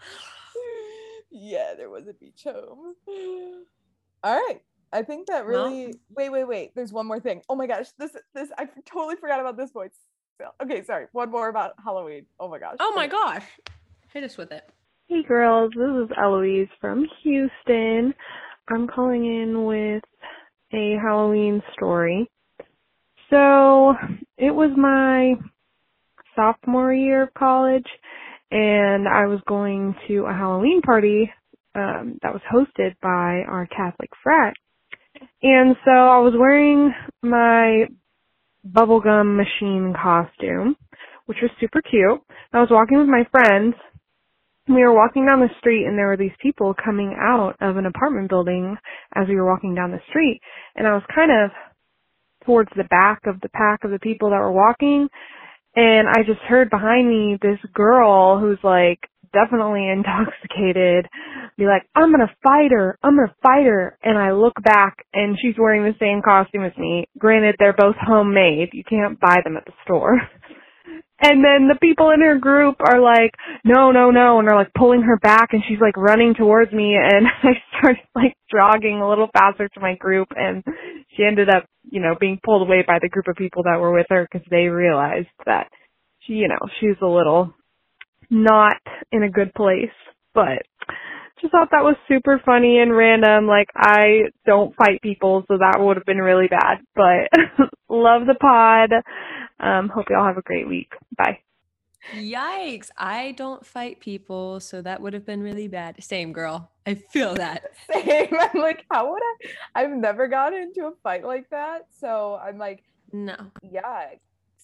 [1.32, 2.94] yeah, there was a beach home.
[4.24, 4.62] All right.
[4.94, 6.76] I think that really wait, wait, wait.
[6.76, 7.42] There's one more thing.
[7.50, 9.92] Oh my gosh, this this I totally forgot about this voice.
[10.64, 11.08] Okay, sorry.
[11.12, 12.26] One more about Halloween.
[12.40, 12.78] Oh my gosh.
[12.80, 13.44] Oh my gosh.
[14.14, 14.70] Hit us with it.
[15.08, 18.14] Hey girls, this is Eloise from Houston.
[18.70, 20.04] I'm calling in with
[20.74, 22.30] a Halloween story.
[23.30, 23.96] So
[24.38, 25.36] it was my
[26.36, 27.88] sophomore year of college
[28.52, 31.32] and I was going to a Halloween party
[31.76, 34.56] um, that was hosted by our Catholic frat.
[35.42, 37.86] And so I was wearing my
[38.66, 40.76] bubblegum machine costume,
[41.26, 42.22] which was super cute.
[42.54, 43.76] I was walking with my friends.
[44.68, 47.86] We were walking down the street and there were these people coming out of an
[47.86, 48.76] apartment building
[49.16, 50.42] as we were walking down the street.
[50.76, 51.52] And I was kind of
[52.48, 55.10] towards the back of the pack of the people that were walking.
[55.76, 59.00] And I just heard behind me this girl who's like
[59.34, 61.06] definitely intoxicated
[61.58, 63.98] be like, I'm gonna fight her, I'm gonna fight her.
[64.04, 67.06] And I look back and she's wearing the same costume as me.
[67.20, 68.70] Granted, they're both homemade.
[68.74, 70.18] You can't buy them at the store.
[71.20, 73.34] And then the people in her group are like,
[73.66, 76.96] no, no, no, and they're like pulling her back and she's like running towards me
[76.96, 80.64] and I started like jogging a little faster to my group and
[81.16, 83.94] she ended up, you know, being pulled away by the group of people that were
[83.94, 85.70] with her because they realized that
[86.20, 87.54] she, you know, she's a little
[88.30, 88.78] not
[89.12, 89.90] in a good place,
[90.36, 90.64] but
[91.42, 93.48] just thought that was super funny and random.
[93.48, 96.80] Like I don't fight people, so that would have been really bad.
[96.96, 97.30] But
[97.90, 98.92] love the pod.
[99.60, 100.94] Um, hope y'all have a great week.
[101.18, 101.40] Bye.
[102.14, 102.90] Yikes.
[102.98, 106.02] I don't fight people, so that would have been really bad.
[106.02, 106.70] Same girl.
[106.86, 107.72] I feel that.
[107.92, 108.30] Same.
[108.40, 109.82] I'm like, how would I?
[109.82, 111.88] I've never gotten into a fight like that.
[112.00, 113.36] So I'm like, No.
[113.62, 114.12] yeah,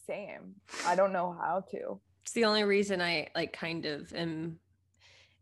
[0.07, 0.55] same.
[0.85, 1.99] I don't know how to.
[2.23, 4.59] It's the only reason I like kind of am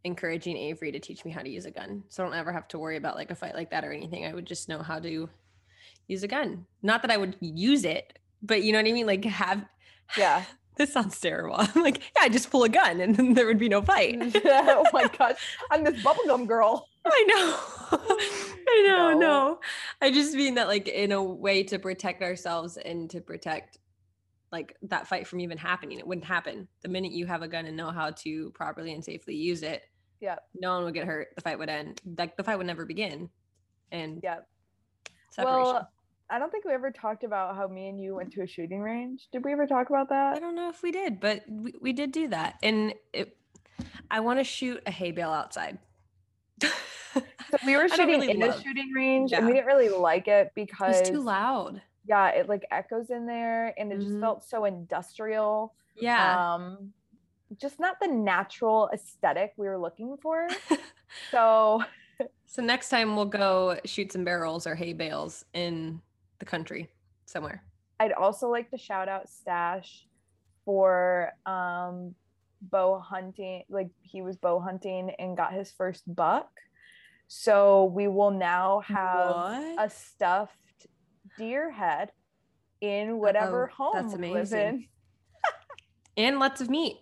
[0.04, 2.04] encouraging Avery to teach me how to use a gun.
[2.10, 4.26] So I don't ever have to worry about like a fight like that or anything.
[4.26, 5.30] I would just know how to
[6.08, 6.66] use a gun.
[6.82, 9.06] Not that I would use it, but you know what I mean?
[9.08, 9.66] Like have
[10.18, 10.44] Yeah.
[10.78, 11.56] this sounds terrible.
[11.60, 14.18] I'm like, yeah, I just pull a gun and then there would be no fight.
[14.46, 15.38] oh my gosh.
[15.70, 16.88] I'm this bubblegum girl.
[17.06, 18.00] I know.
[18.68, 19.20] I know, No.
[19.20, 19.60] no.
[20.02, 23.78] I just mean that like in a way to protect ourselves and to protect
[24.52, 25.98] like that fight from even happening.
[26.00, 26.68] It wouldn't happen.
[26.82, 29.84] The minute you have a gun and know how to properly and safely use it,
[30.20, 30.36] Yeah.
[30.60, 31.30] no one would get hurt.
[31.36, 32.02] The fight would end.
[32.18, 33.30] Like the fight would never begin.
[33.92, 34.40] And Yeah.
[35.32, 35.64] separation.
[35.64, 35.90] Well,
[36.32, 38.80] I don't think we ever talked about how me and you went to a shooting
[38.82, 39.28] range.
[39.34, 40.38] Did we ever talk about that?
[40.38, 42.56] I don't know if we did, but we, we did do that.
[42.64, 43.36] And it,
[44.10, 45.78] I want to shoot a hay bale outside.
[46.64, 46.72] So
[47.66, 50.52] we were shooting really in love- a shooting range and we didn't really like it
[50.56, 51.82] because It's too loud.
[52.08, 54.22] yeah, it like echoes in there and it just Mhm.
[54.22, 55.74] felt so industrial.
[56.00, 56.54] Yeah.
[56.56, 56.94] Um
[57.58, 60.48] just not the natural aesthetic we were looking for.
[61.32, 61.84] so
[62.46, 66.02] So next time we'll go shoot some barrels or hay bales in
[66.42, 66.90] the country
[67.26, 67.64] somewhere.
[68.00, 70.06] I'd also like to shout out Stash
[70.66, 72.16] for um
[72.62, 73.64] bow hunting.
[73.70, 76.50] Like he was bow hunting and got his first buck.
[77.28, 79.36] So we will now have
[79.80, 80.88] a stuffed
[81.38, 82.12] deer head
[82.82, 84.68] in whatever Oh, home that's we live amazing.
[84.68, 84.88] in.
[86.18, 86.98] And lots of meat.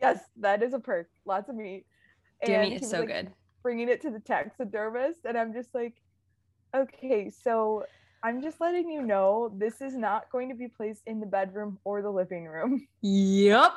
[0.00, 1.08] Yes, that is a perk.
[1.24, 1.86] Lots of meat.
[2.44, 3.32] Deer And meat is so like, good.
[3.62, 5.94] Bringing it to the taxidermist, and I'm just like,
[6.76, 7.84] okay, so
[8.22, 11.78] I'm just letting you know this is not going to be placed in the bedroom
[11.84, 12.86] or the living room.
[13.02, 13.72] Yep.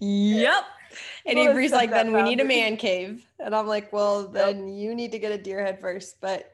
[0.00, 0.64] Yep.
[1.26, 3.26] And Well, Avery's like, then we need a man cave.
[3.40, 6.20] And I'm like, well, then you need to get a deer head first.
[6.20, 6.46] But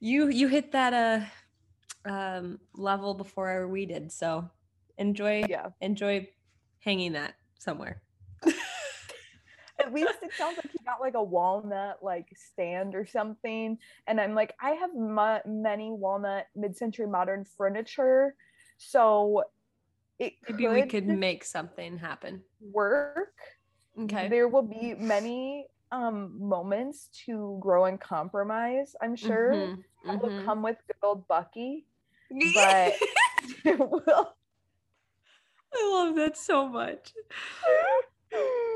[0.00, 1.28] you you hit that
[2.06, 4.10] uh um level before we did.
[4.12, 4.48] So
[4.96, 5.70] enjoy Yeah.
[5.80, 6.28] enjoy
[6.80, 8.03] hanging that somewhere.
[9.80, 13.78] At least it sounds like he got like a walnut like stand or something.
[14.06, 18.34] And I'm like, I have mu- many walnut mid-century modern furniture,
[18.78, 19.44] so
[20.18, 22.42] it Maybe we could make something happen.
[22.60, 23.34] work.
[23.98, 24.28] Okay.
[24.28, 28.94] There will be many um moments to grow and compromise.
[29.00, 30.44] I'm sure Mhm, that will mhm.
[30.44, 31.86] come with good old Bucky,
[32.54, 32.98] but
[33.64, 34.34] it will.
[35.76, 37.12] I love that so much.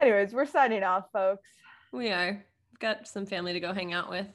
[0.00, 1.48] Anyways, we're signing off, folks.
[1.92, 2.32] We are.
[2.72, 4.26] We've got some family to go hang out with,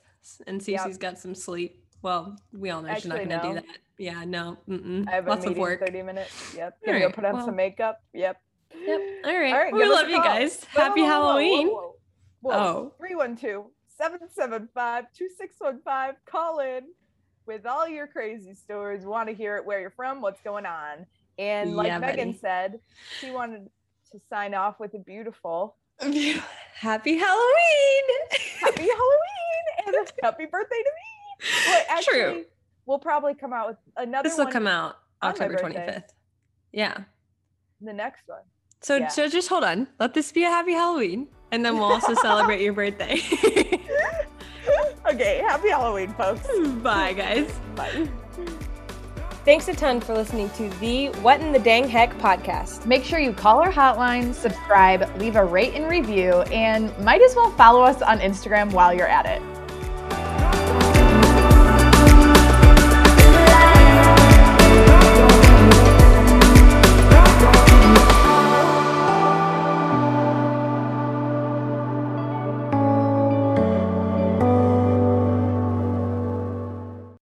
[0.47, 0.81] and Yep.
[0.81, 1.81] Cece's got some sleep.
[2.01, 3.43] Well, we all know she's not going to no.
[3.43, 3.65] do that.
[3.97, 4.57] Yeah, no.
[4.69, 5.07] Mm-mm.
[5.07, 5.79] I have a Lots of meeting in work.
[5.79, 6.53] 30 minutes.
[6.55, 6.77] Yep.
[6.85, 8.01] Gonna go put on well- some makeup.
[8.13, 8.39] Yep.
[8.77, 9.01] Yep.
[9.25, 9.53] All right.
[9.53, 10.65] All right, we a love you guys.
[10.73, 11.67] Whoa, Happy whoa, Halloween.
[11.69, 11.95] whoa,
[12.41, 12.53] whoa.
[12.53, 12.93] Oh.
[12.99, 16.17] 312 775 2615.
[16.25, 16.83] Call in
[17.47, 19.01] with all your crazy stories.
[19.01, 21.05] We want to hear it, where you're from, what's going on.
[21.39, 22.37] And like Yeah, Megan buddy.
[22.39, 22.79] said,
[23.21, 23.69] she wanted
[24.11, 28.03] to sign off with a beautiful Happy Halloween.
[28.59, 31.49] happy Halloween and a happy birthday to me.
[31.69, 32.45] Wait, actually, True.
[32.85, 36.03] we'll probably come out with another This will one come out October 25th.
[36.73, 36.97] Yeah.
[37.81, 38.39] the next one.
[38.81, 39.07] So, Yeah.
[39.07, 39.87] so just hold on.
[39.99, 43.13] Let this be a happy Halloween, and then we'll also celebrate your birthday.
[45.07, 46.45] okay, happy Halloween, folks.
[46.83, 47.51] Bye, guys.
[47.75, 48.09] Bye.
[49.45, 52.87] Thanks a ton for listening to the What in the Dang Heck podcast.
[52.87, 57.35] Make sure you call our hotline, subscribe, leave a rate and review, and might as
[57.35, 59.54] well follow us on Instagram while you're at it.